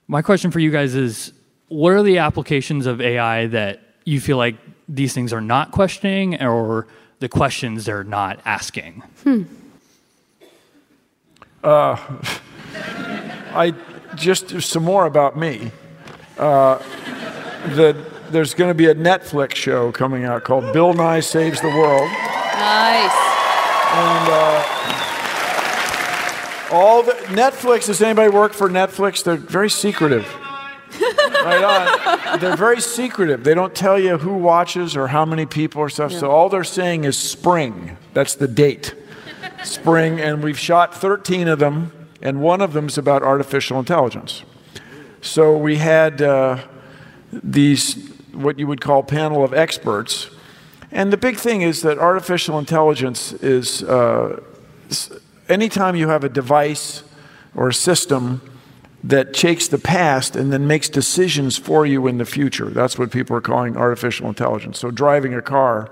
[0.08, 1.32] My question for you guys is
[1.68, 4.56] what are the applications of AI that you feel like
[4.88, 6.88] these things are not questioning or
[7.20, 9.02] the questions they're not asking?
[9.22, 9.44] Hmm.
[13.54, 13.74] I
[14.14, 15.70] just some more about me.
[16.38, 16.78] Uh,
[17.74, 17.96] the,
[18.30, 22.10] there's going to be a Netflix show coming out called Bill Nye Saves the World.
[22.10, 23.12] Nice.
[23.94, 24.64] And uh,
[26.72, 29.22] all the Netflix, does anybody work for Netflix?
[29.22, 30.26] They're very secretive.
[31.44, 32.40] right on.
[32.40, 33.44] They're very secretive.
[33.44, 36.12] They don't tell you who watches or how many people or stuff.
[36.12, 37.96] So all they're saying is spring.
[38.14, 38.94] That's the date.
[39.64, 40.20] Spring.
[40.20, 44.42] And we've shot 13 of them, and one of them's about artificial intelligence.
[45.20, 46.58] So we had uh,
[47.32, 47.94] these,
[48.32, 50.30] what you would call panel of experts.
[50.90, 54.42] And the big thing is that artificial intelligence is uh,
[55.48, 57.02] anytime you have a device
[57.54, 58.42] or a system
[59.04, 62.66] that takes the past and then makes decisions for you in the future.
[62.66, 64.78] That's what people are calling artificial intelligence.
[64.78, 65.90] So driving a car,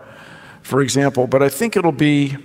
[0.63, 2.37] for example, but I think it'll be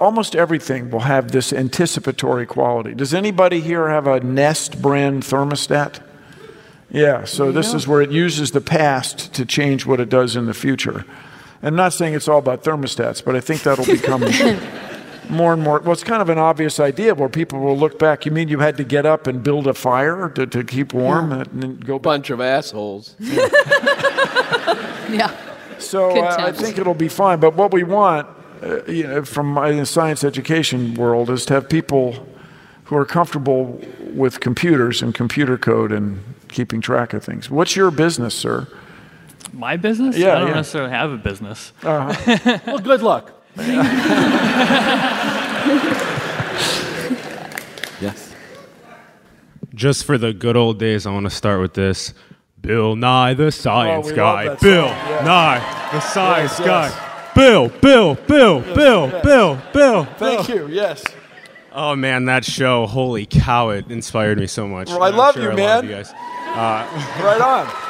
[0.00, 2.94] almost everything will have this anticipatory quality.
[2.94, 6.00] Does anybody here have a Nest brand thermostat?
[6.90, 10.46] Yeah, so this is where it uses the past to change what it does in
[10.46, 11.04] the future.
[11.62, 14.22] I'm not saying it's all about thermostats, but I think that'll become
[15.30, 15.78] more and more.
[15.78, 18.26] Well, it's kind of an obvious idea where people will look back.
[18.26, 21.30] You mean you had to get up and build a fire to, to keep warm
[21.32, 22.02] and then go back?
[22.02, 23.14] Bunch of assholes.
[25.12, 25.36] Yeah.
[25.78, 27.40] So uh, I think it'll be fine.
[27.40, 28.28] But what we want,
[28.62, 32.26] uh, you know, from my science education world, is to have people
[32.84, 33.80] who are comfortable
[34.12, 37.48] with computers and computer code and keeping track of things.
[37.48, 38.66] What's your business, sir?
[39.52, 40.16] My business?
[40.16, 40.54] Yeah, I don't yeah.
[40.54, 41.72] necessarily have a business.
[41.82, 43.32] Well, good luck.
[48.00, 48.34] yes.
[49.74, 52.14] Just for the good old days, I want to start with this.
[52.60, 54.54] Bill Nye, the science Oh, guy.
[54.56, 55.24] Bill song, yes.
[55.24, 56.66] Nye, the science yes.
[56.66, 57.09] guy.
[57.40, 59.24] Bill, Bill, Bill, Bill, yes.
[59.24, 60.04] Bill, Bill.
[60.18, 60.68] Thank you.
[60.68, 61.02] Yes.
[61.72, 64.88] Oh man, that show, holy cow, it inspired me so much.
[64.88, 65.84] Well, I love sure you, lot man.
[65.84, 66.12] you guys.
[66.12, 67.66] Right on.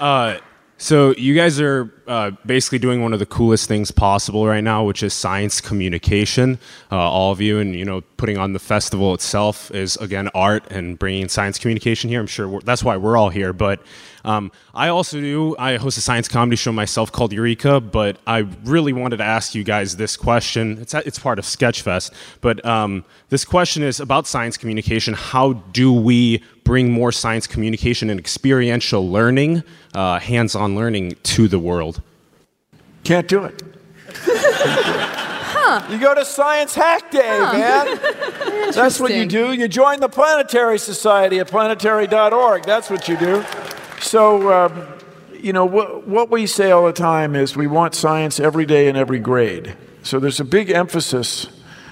[0.00, 0.38] Uh,
[0.76, 4.84] so you guys are uh, basically doing one of the coolest things possible right now,
[4.84, 6.58] which is science communication.
[6.92, 10.70] Uh, all of you, and you know, putting on the festival itself is again art
[10.70, 12.20] and bringing science communication here.
[12.20, 13.54] I'm sure we're, that's why we're all here.
[13.54, 13.80] But
[14.24, 15.54] um, I also do.
[15.58, 17.80] I host a science comedy show myself called Eureka.
[17.80, 20.78] But I really wanted to ask you guys this question.
[20.80, 22.10] It's it's part of Sketchfest,
[22.40, 25.14] but um, this question is about science communication.
[25.14, 29.62] How do we bring more science communication and experiential learning,
[29.94, 32.00] uh, hands-on learning to the world?
[33.04, 33.62] Can't do it.
[35.90, 37.98] You go to Science Hack Day, man.
[38.72, 39.52] That's what you do.
[39.52, 42.62] You join the Planetary Society at planetary.org.
[42.64, 43.44] That's what you do.
[44.04, 44.86] So, um,
[45.32, 48.88] you know, what, what we say all the time is we want science every day
[48.88, 49.74] in every grade.
[50.02, 51.46] So there's a big emphasis,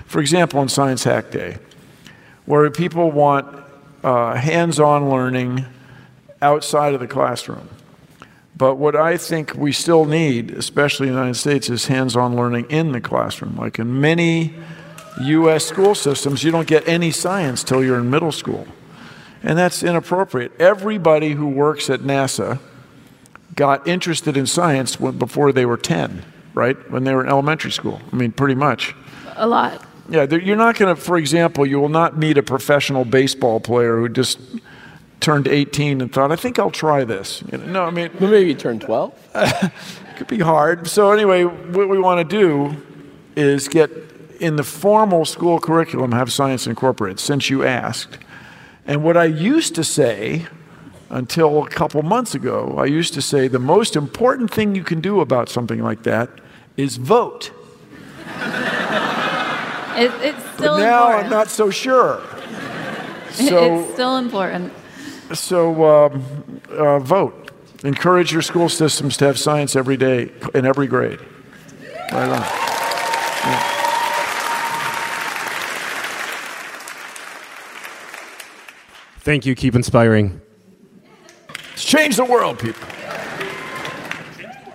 [0.05, 1.57] for example, on Science Hack Day,
[2.45, 3.65] where people want
[4.05, 5.65] uh, hands on learning
[6.43, 7.67] outside of the classroom.
[8.55, 12.37] But what I think we still need, especially in the United States, is hands on
[12.37, 13.57] learning in the classroom.
[13.57, 14.55] Like in many
[15.19, 18.67] US school systems, you don't get any science till you're in middle school.
[19.43, 20.53] And that's inappropriate.
[20.61, 22.61] Everybody who works at NASA
[23.55, 26.25] got interested in science when, before they were 10,
[26.55, 26.91] right?
[26.91, 28.01] When they were in elementary school.
[28.13, 28.95] I mean, pretty much.
[29.37, 29.85] A lot.
[30.09, 33.99] Yeah, you're not going to, for example, you will not meet a professional baseball player
[33.99, 34.39] who just
[35.21, 37.43] turned 18 and thought, I think I'll try this.
[37.51, 39.31] You know, no, I mean, Well, maybe you turn 12.
[39.35, 39.73] It
[40.17, 40.89] could be hard.
[40.89, 42.77] So anyway, what we want to do
[43.37, 43.91] is get
[44.41, 47.21] in the formal school curriculum have science incorporated.
[47.21, 48.19] Since you asked,
[48.87, 50.47] and what I used to say
[51.11, 55.01] until a couple months ago, I used to say the most important thing you can
[55.01, 56.31] do about something like that
[56.77, 57.53] is vote.
[59.95, 61.25] It, it's still But now important.
[61.25, 62.23] I'm not so sure.
[63.33, 64.75] So it's still important.
[65.33, 67.51] so um, uh, vote.
[67.83, 71.19] Encourage your school systems to have science every day in every grade.
[72.13, 73.79] Right on.
[79.23, 79.55] Thank you.
[79.55, 80.41] Keep inspiring.
[81.71, 82.83] Let's change the world, people.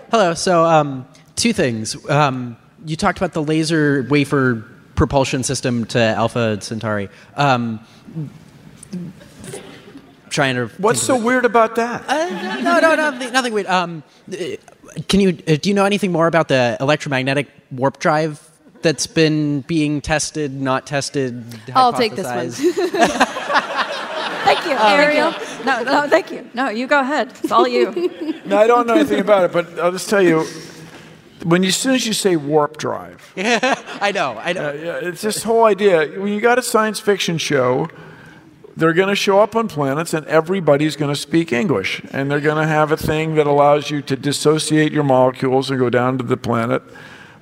[0.10, 0.34] Hello.
[0.34, 1.06] So, um,
[1.36, 1.98] two things.
[2.10, 2.56] Um,
[2.86, 4.64] you talked about the laser wafer
[4.96, 7.10] propulsion system to Alpha Centauri.
[7.36, 7.86] Um,
[10.30, 10.68] trying to.
[10.78, 12.06] What's so weird about that?
[12.08, 13.68] Uh, no, no, no, nothing, nothing weird.
[13.68, 14.02] Um,
[15.10, 18.42] can you uh, do you know anything more about the electromagnetic warp drive
[18.82, 21.44] that's been being tested, not tested?
[21.76, 23.27] I'll take this one.
[24.48, 24.56] hypothesized?
[24.56, 25.34] Thank you, Ariel.
[25.66, 26.50] No, no, thank you.
[26.54, 27.34] No, you go ahead.
[27.44, 28.12] It's all you.
[28.48, 30.46] No, I don't know anything about it, but I'll just tell you.
[31.44, 34.70] When you, as soon as you say warp drive, I know, I know.
[34.70, 36.08] uh, yeah, it's this whole idea.
[36.20, 37.90] When you got a science fiction show,
[38.76, 42.40] they're going to show up on planets, and everybody's going to speak English, and they're
[42.40, 46.18] going to have a thing that allows you to dissociate your molecules and go down
[46.20, 46.82] to the planet.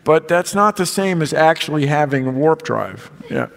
[0.03, 3.11] But that's not the same as actually having a warp drive.
[3.29, 3.47] Yeah,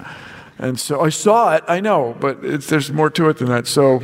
[0.58, 1.64] and so I saw it.
[1.68, 3.66] I know, but it's, there's more to it than that.
[3.66, 4.02] So.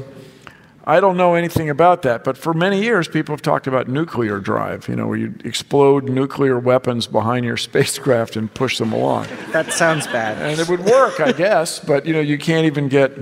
[0.87, 4.39] I don't know anything about that, but for many years, people have talked about nuclear
[4.39, 9.27] drive, you know, where you explode nuclear weapons behind your spacecraft and push them along.
[9.53, 10.37] That sounds bad.
[10.43, 13.13] And it would work, I guess, but, you know, you can't even get.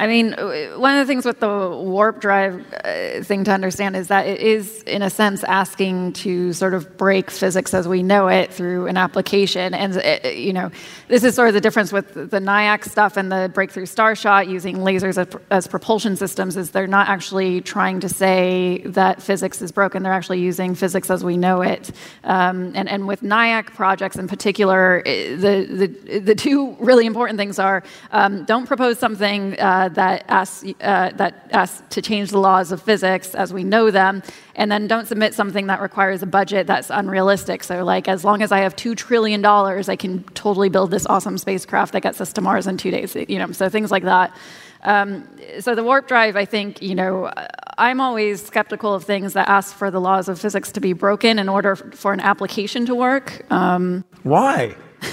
[0.00, 3.96] I mean, uh, one of the things with the warp drive uh, thing to understand
[3.96, 8.02] is that it is, in a sense, asking to sort of break physics as we
[8.02, 9.74] know it through an application.
[9.74, 10.70] And, uh, you know,
[11.08, 14.78] this is sort of the difference with the NIAC stuff and the breakthrough starshot using
[14.78, 19.70] lasers as, as propulsion systems is they're not actually trying to say that physics is
[19.70, 20.02] broken.
[20.02, 21.90] They're actually using physics as we know it.
[22.24, 25.66] Um, and, and with NIAC projects in particular, the,
[26.06, 27.82] the, the two really important things are
[28.12, 32.82] um, don't propose something uh, that asks uh, that asks to change the laws of
[32.82, 34.22] physics as we know them,
[34.54, 37.64] and then don't submit something that requires a budget that's unrealistic.
[37.64, 41.06] So, like, as long as I have two trillion dollars, I can totally build this
[41.06, 43.16] awesome spacecraft that gets us to Mars in two days.
[43.16, 44.34] You know, so things like that.
[44.82, 45.28] Um,
[45.60, 47.30] so the warp drive, I think, you know,
[47.76, 51.38] I'm always skeptical of things that ask for the laws of physics to be broken
[51.38, 53.44] in order for an application to work.
[53.50, 54.76] Um, Why?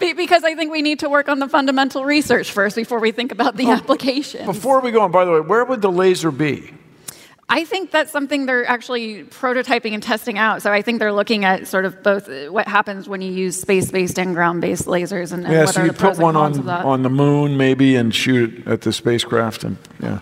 [0.00, 3.12] be- because I think we need to work on the fundamental research first before we
[3.12, 4.46] think about the application.
[4.46, 6.72] Before we go on, by the way, where would the laser be?
[7.46, 10.62] I think that's something they're actually prototyping and testing out.
[10.62, 13.60] So I think they're looking at sort of both uh, what happens when you use
[13.60, 16.36] space-based and ground-based lasers, and, and Yeah, what so are you the pros put one
[16.36, 20.20] on on the moon maybe and shoot it at the spacecraft and yeah.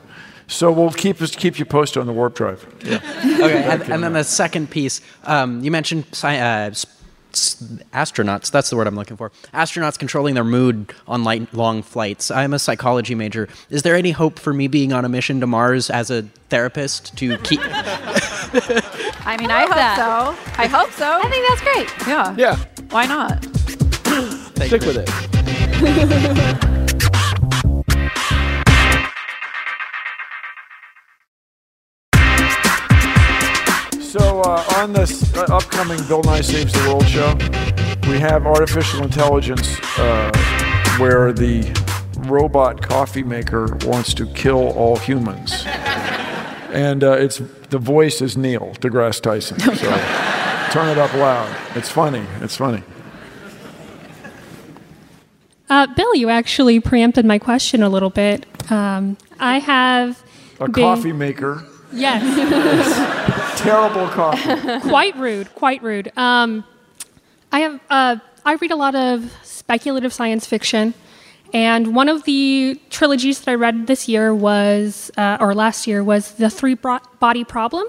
[0.49, 2.67] So we'll keep us keep you posted on the warp drive.
[2.85, 2.97] Yeah.
[3.25, 6.87] okay, and, and then the second piece, um, you mentioned uh, s- s-
[7.33, 8.51] astronauts.
[8.51, 9.31] That's the word I'm looking for.
[9.55, 12.31] Astronauts controlling their mood on light, long flights.
[12.31, 13.49] I'm a psychology major.
[13.71, 17.17] Is there any hope for me being on a mission to Mars as a therapist
[17.19, 17.61] to keep?
[17.63, 19.97] I mean, I hope that.
[19.97, 20.37] so.
[20.63, 21.21] I hope so.
[21.23, 22.09] I think that's great.
[22.09, 22.35] Yeah.
[22.37, 22.57] Yeah.
[22.91, 23.45] Why not?
[24.67, 26.69] Stick with it.
[34.33, 37.35] So uh, on this uh, upcoming Bill Nye Saves the World show,
[38.11, 40.33] we have artificial intelligence uh,
[40.99, 41.71] where the
[42.21, 45.65] robot coffee maker wants to kill all humans,
[46.73, 49.61] and uh, it's the voice is Neil deGrasse Tyson.
[49.61, 49.75] So
[50.73, 51.55] turn it up loud.
[51.77, 52.25] It's funny.
[52.41, 52.83] It's funny.
[55.69, 58.47] Uh, Bill, you actually preempted my question a little bit.
[58.73, 60.23] Um, I have
[60.59, 61.67] A been- coffee maker.
[61.93, 63.32] Yes.
[63.63, 64.81] Terrible coffee.
[64.89, 65.55] quite rude.
[65.55, 66.13] Quite rude.
[66.17, 66.65] Um,
[67.53, 67.81] I have.
[67.89, 70.95] Uh, I read a lot of speculative science fiction,
[71.53, 76.03] and one of the trilogies that I read this year was, uh, or last year,
[76.03, 77.87] was the Three Body Problem.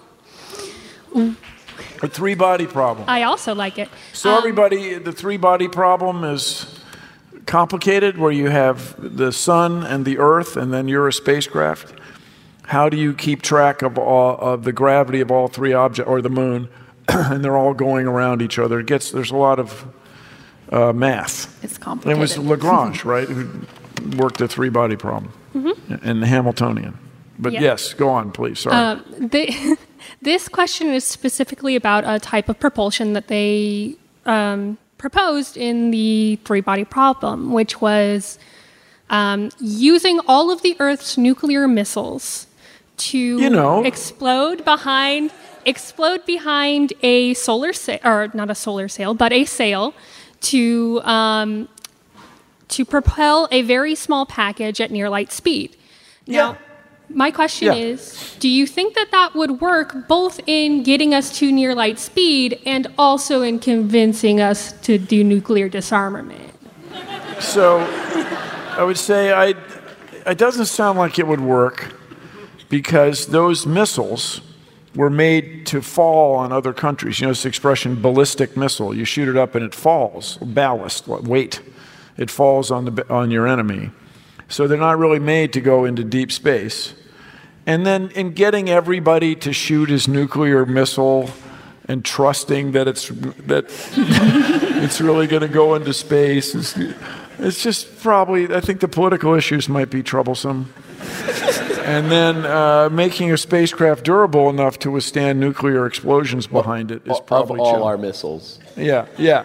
[2.03, 3.09] A three body problem.
[3.09, 3.89] I also like it.
[4.11, 6.80] So everybody, the three body problem is
[7.45, 11.93] complicated, where you have the sun and the earth, and then you're a spacecraft.
[12.66, 16.22] How do you keep track of all of the gravity of all three objects, or
[16.22, 16.70] the moon,
[17.07, 18.80] and they're all going around each other?
[18.80, 19.86] It gets there's a lot of
[20.72, 21.64] uh, math.
[21.64, 22.18] It's complicated.
[22.18, 23.49] It was Lagrange, right, who
[24.18, 25.32] worked the three body problem,
[26.01, 26.97] and the Hamiltonian.
[27.39, 27.61] But Yeah.
[27.61, 28.59] yes, go on, please.
[28.59, 28.76] Sorry.
[28.76, 29.78] Um, the,
[30.22, 33.95] this question is specifically about a type of propulsion that they
[34.26, 38.38] um, proposed in the three body problem, which was
[39.09, 42.47] um, using all of the Earth's nuclear missiles
[43.11, 43.83] to You know.
[43.83, 45.31] explode behind
[45.65, 49.93] explode behind a solar sail or not a solar sail but a sail
[50.51, 51.69] to um,
[52.67, 55.75] to propel a very small package at near light speed
[56.27, 56.57] now
[57.09, 57.91] my question Yeah.
[57.91, 61.97] is do you think that that would work both in getting us to near light
[61.99, 66.51] speed and also in convincing us to do nuclear disarmament
[67.39, 67.79] So
[68.79, 69.53] I would say I,
[70.31, 71.77] it doesn't sound like it would work
[72.74, 74.41] because those missiles
[74.95, 77.19] were made to fall on other countries.
[77.19, 78.95] You know this expression ballistic missile.
[78.95, 80.38] You shoot it up and it falls.
[80.38, 81.61] Ballast, weight.
[82.17, 83.91] It falls on, the, on your enemy.
[84.47, 86.95] So they're not really made to go into deep space.
[87.67, 91.30] And then in getting everybody to shoot his nuclear missile
[91.88, 93.65] and trusting that it's that
[94.84, 96.76] it's really going to go into space is
[97.38, 100.74] it's just probably I think the political issues might be troublesome.
[101.84, 107.19] And then uh, making a spacecraft durable enough to withstand nuclear explosions behind it is
[107.19, 107.88] probably of probably all challenging.
[107.88, 108.59] our missiles.
[108.75, 109.43] Yeah, yeah.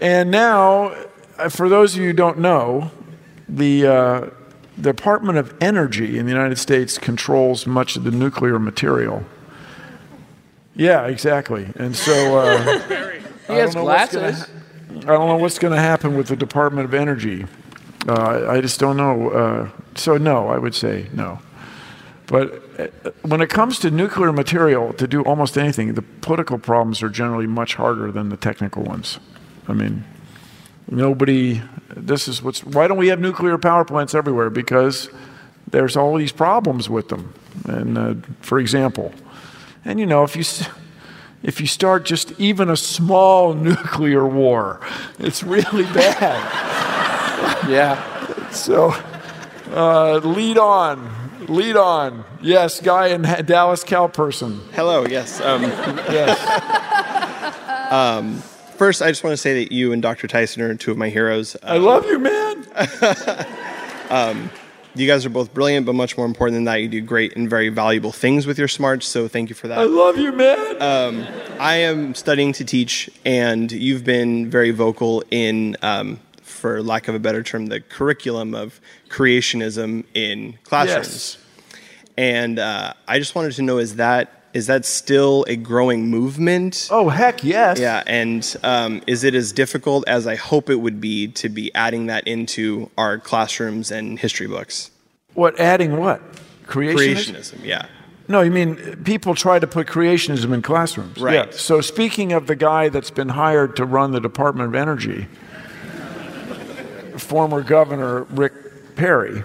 [0.00, 0.94] And now,
[1.38, 2.90] uh, for those of you who don't know,
[3.48, 4.30] the uh,
[4.80, 9.24] Department of Energy in the United States controls much of the nuclear material.
[10.74, 11.68] Yeah, exactly.
[11.76, 12.78] And so uh,
[13.46, 14.46] He I has don't know what's gonna glasses.
[14.46, 14.52] ha-
[14.96, 17.44] I don't know what's going to happen with the Department of Energy.
[18.08, 19.30] Uh, I just don't know.
[19.30, 21.38] Uh, so no, I would say no.
[22.26, 27.02] But uh, when it comes to nuclear material, to do almost anything, the political problems
[27.02, 29.20] are generally much harder than the technical ones.
[29.68, 30.04] I mean,
[30.88, 31.62] nobody.
[31.94, 32.64] This is what's.
[32.64, 34.50] Why don't we have nuclear power plants everywhere?
[34.50, 35.08] Because
[35.70, 37.32] there's all these problems with them.
[37.64, 39.12] And uh, for example,
[39.84, 40.44] and you know, if you
[41.42, 44.80] if you start just even a small nuclear war,
[45.18, 47.70] it's really bad.
[47.70, 48.50] yeah.
[48.50, 48.94] So,
[49.70, 51.14] uh, lead on,
[51.48, 52.24] lead on.
[52.40, 54.60] Yes, guy in Dallas, Cal person.
[54.72, 55.40] Hello, yes.
[55.40, 56.38] Um, yes.
[57.92, 58.36] um,
[58.76, 60.26] first, I just want to say that you and Dr.
[60.26, 61.56] Tyson are two of my heroes.
[61.62, 62.66] I love you, man.
[64.10, 64.50] um,
[64.94, 67.48] you guys are both brilliant, but much more important than that, you do great and
[67.50, 69.06] very valuable things with your smarts.
[69.06, 69.78] So thank you for that.
[69.78, 70.82] I love you, man.
[70.82, 71.26] Um,
[71.60, 76.20] I am studying to teach, and you've been very vocal in, um,
[76.66, 81.38] for lack of a better term, the curriculum of creationism in classrooms.
[82.18, 86.88] And uh, I just wanted to know: is that is that still a growing movement?
[86.90, 87.78] Oh heck yes!
[87.78, 91.72] Yeah, and um, is it as difficult as I hope it would be to be
[91.72, 94.90] adding that into our classrooms and history books?
[95.34, 95.60] What?
[95.60, 96.20] Adding what?
[96.66, 96.96] Creationism.
[96.96, 97.86] Creationism, yeah.
[98.26, 101.20] No, you mean people try to put creationism in classrooms.
[101.20, 101.46] Right.
[101.46, 101.50] Yeah.
[101.52, 105.28] So speaking of the guy that's been hired to run the Department of Energy,
[107.26, 109.42] former Governor Rick Perry,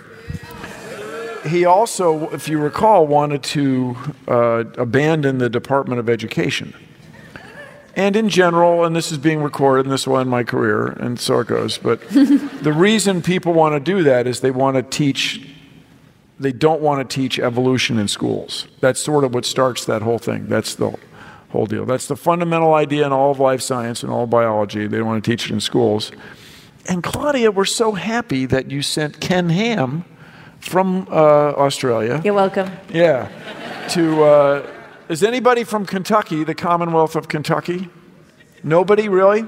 [1.48, 6.74] he also, if you recall, wanted to uh, abandon the Department of Education.
[7.96, 11.20] And in general, and this is being recorded, and this will end my career, and
[11.20, 11.78] so it goes.
[11.78, 15.46] But the reason people want to do that is they want to teach,
[16.40, 18.68] they don't want to teach evolution in schools.
[18.80, 20.48] That's sort of what starts that whole thing.
[20.48, 20.96] That's the
[21.50, 21.86] whole deal.
[21.86, 24.88] That's the fundamental idea in all of life science and all of biology.
[24.88, 26.12] They don't want to teach it in schools.
[26.88, 30.04] And Claudia, we're so happy that you sent Ken Ham
[30.60, 32.22] from uh, Australia.
[32.24, 32.70] You're welcome.
[32.92, 33.30] Yeah.
[33.90, 34.68] To uh,
[35.10, 37.90] is anybody from Kentucky, the Commonwealth of Kentucky?
[38.64, 39.46] Nobody really?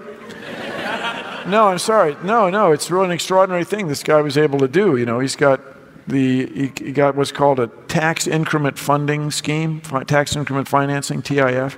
[1.46, 2.16] No, I'm sorry.
[2.24, 4.96] No, no, it's really an extraordinary thing this guy was able to do.
[4.96, 5.60] You know, he's got
[6.08, 11.78] the he, he got what's called a tax increment funding scheme, tax increment financing (TIF).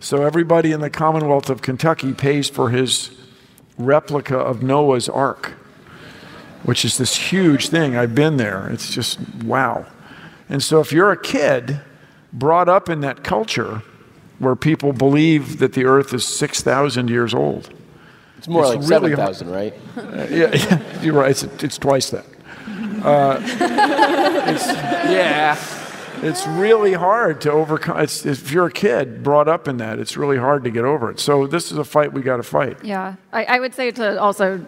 [0.00, 3.10] So everybody in the Commonwealth of Kentucky pays for his
[3.78, 5.54] replica of Noah's Ark
[6.62, 7.96] which is this huge thing.
[7.96, 8.68] I've been there.
[8.68, 9.86] It's just wow.
[10.48, 11.80] And so if you're a kid
[12.32, 13.82] brought up in that culture
[14.38, 17.70] where people believe that the earth is 6,000 years old,
[18.36, 19.74] It's more like really 7,000, right?
[19.96, 20.00] Uh,
[20.30, 21.30] yeah, yeah, you're right.
[21.30, 22.26] It's, it's twice that.
[23.02, 25.56] Uh, it's, yeah.
[26.22, 28.00] It's really hard to overcome.
[28.00, 31.10] It's, if you're a kid brought up in that, it's really hard to get over
[31.10, 31.20] it.
[31.20, 32.84] So this is a fight we got to fight.
[32.84, 34.58] Yeah, I, I would say to also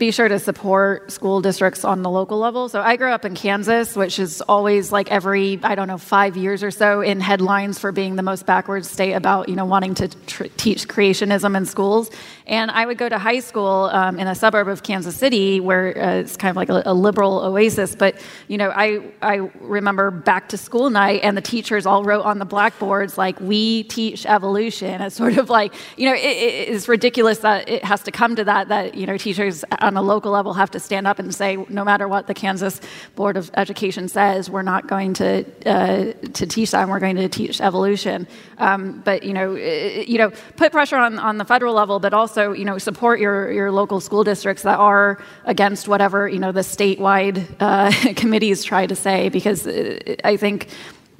[0.00, 2.70] be sure to support school districts on the local level.
[2.70, 6.38] So I grew up in Kansas, which is always like every I don't know five
[6.38, 9.94] years or so in headlines for being the most backwards state about you know wanting
[9.96, 12.10] to tr- teach creationism in schools.
[12.46, 15.96] And I would go to high school um, in a suburb of Kansas City where
[15.96, 17.94] uh, it's kind of like a, a liberal oasis.
[17.94, 18.16] But
[18.48, 22.38] you know I I remember back to school night and the teachers all wrote on
[22.38, 25.02] the blackboards like we teach evolution.
[25.02, 28.34] It's sort of like you know it, it, it's ridiculous that it has to come
[28.36, 31.34] to that that you know teachers on a local level have to stand up and
[31.34, 32.80] say, no matter what the Kansas
[33.16, 36.88] Board of Education says, we're not going to uh, to teach that.
[36.88, 38.28] We're going to teach evolution.
[38.58, 42.52] Um, but you know, you know, put pressure on, on the federal level, but also
[42.52, 46.60] you know, support your your local school districts that are against whatever you know the
[46.60, 47.90] statewide uh,
[48.22, 50.68] committees try to say, because uh, I think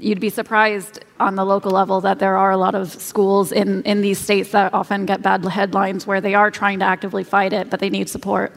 [0.01, 3.83] you'd be surprised on the local level that there are a lot of schools in,
[3.83, 7.53] in these states that often get bad headlines where they are trying to actively fight
[7.53, 8.53] it, but they need support.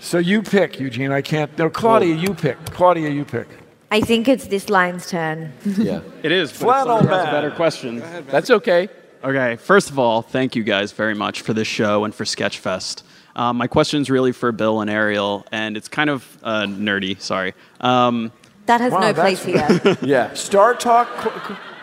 [0.00, 1.12] So you pick, Eugene.
[1.12, 1.56] I can't.
[1.58, 2.56] No, Claudia, you pick.
[2.66, 3.48] Claudia, you pick.
[3.90, 5.52] I think it's this line's turn.
[5.64, 6.00] Yeah.
[6.22, 6.50] It is.
[6.50, 8.02] But if Flannel has a better question.
[8.26, 8.88] That's okay.
[9.24, 9.56] Okay.
[9.56, 13.02] First of all, thank you guys very much for this show and for Sketchfest.
[13.34, 17.20] Um, my question is really for Bill and Ariel, and it's kind of uh, nerdy.
[17.20, 17.54] Sorry.
[17.80, 18.32] Um,
[18.68, 19.96] That has Wow, no place here.
[20.02, 20.34] Yeah.
[20.34, 21.08] Star Talk.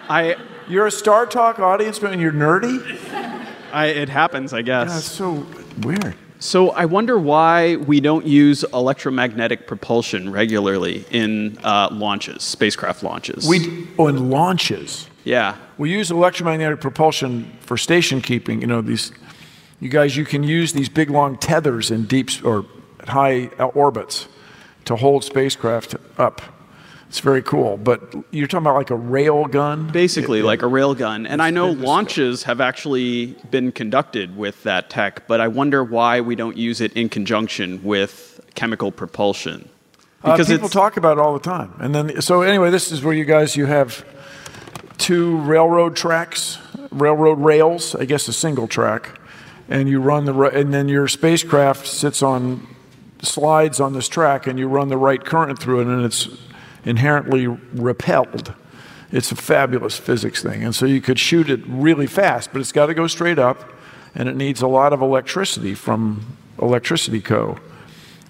[0.07, 0.35] I.
[0.67, 2.79] You're a Star Talk audience, but when you're nerdy.
[3.73, 4.93] I, it happens, I guess.
[4.93, 5.45] That's so
[5.81, 6.15] weird.
[6.37, 13.47] So I wonder why we don't use electromagnetic propulsion regularly in uh, launches, spacecraft launches.
[13.47, 15.07] We oh, in launches.
[15.23, 15.57] Yeah.
[15.79, 18.61] We use electromagnetic propulsion for station keeping.
[18.61, 19.11] You know these.
[19.79, 22.65] You guys, you can use these big long tethers in deep or
[23.07, 24.27] high orbits
[24.85, 26.54] to hold spacecraft up.
[27.09, 27.77] It's very cool.
[27.77, 29.89] But you're talking about like a rail gun.
[29.91, 31.25] Basically, like a rail gun.
[31.25, 36.21] And I know launches have actually been conducted with that tech, but I wonder why
[36.21, 39.69] we don't use it in conjunction with chemical propulsion.
[40.23, 41.73] Uh, people talk about it all the time.
[41.79, 44.03] And then, so anyway, this is where you guys you have
[44.97, 46.57] two railroad tracks,
[46.89, 47.93] railroad rails.
[47.93, 49.19] I guess a single track,
[49.69, 52.65] and you run the ra- and then your spacecraft sits on
[53.21, 56.27] slides on this track, and you run the right current through it, and it's
[56.85, 58.53] inherently repelled.
[59.11, 62.71] It's a fabulous physics thing, and so you could shoot it really fast, but it's
[62.71, 63.71] got to go straight up,
[64.13, 67.57] and it needs a lot of electricity from Electricity Co.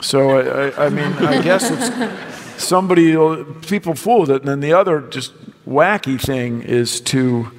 [0.01, 3.15] So I, I, I mean, I guess it's somebody
[3.67, 5.33] people fool with it, and then the other just
[5.65, 7.51] wacky thing is to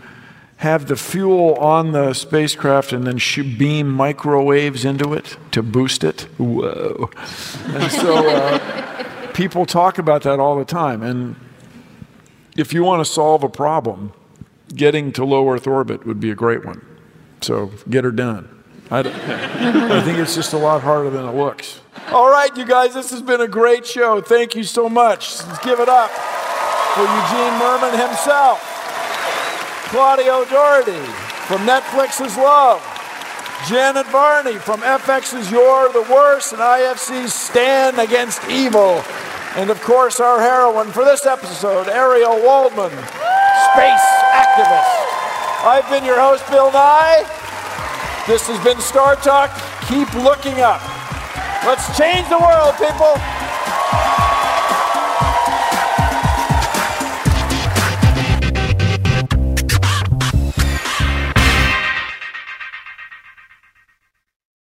[0.58, 3.18] have the fuel on the spacecraft and then
[3.58, 6.22] beam microwaves into it to boost it.
[6.38, 7.10] Whoa!
[7.66, 8.95] And so uh,
[9.36, 11.36] people talk about that all the time, and
[12.56, 14.12] if you want to solve a problem,
[14.74, 16.84] getting to low Earth orbit would be a great one.
[17.42, 18.48] So get her done.
[18.90, 21.80] I think it's just a lot harder than it looks.
[22.08, 24.22] All right, you guys, this has been a great show.
[24.22, 25.44] Thank you so much.
[25.44, 28.58] Let's give it up for Eugene Mirman himself,
[29.90, 31.04] Claudia O'Doherty
[31.46, 32.80] from Netflix's Love,
[33.64, 39.02] Janet Varney from FX's You're the Worst, and IFC's Stand Against Evil.
[39.56, 42.90] And of course, our heroine for this episode, Ariel Waldman,
[43.72, 44.96] space activist.
[45.64, 47.24] I've been your host, Bill Nye.
[48.28, 49.50] This has been Star Talk.
[49.88, 50.82] Keep looking up.
[51.64, 53.18] Let's change the world, people.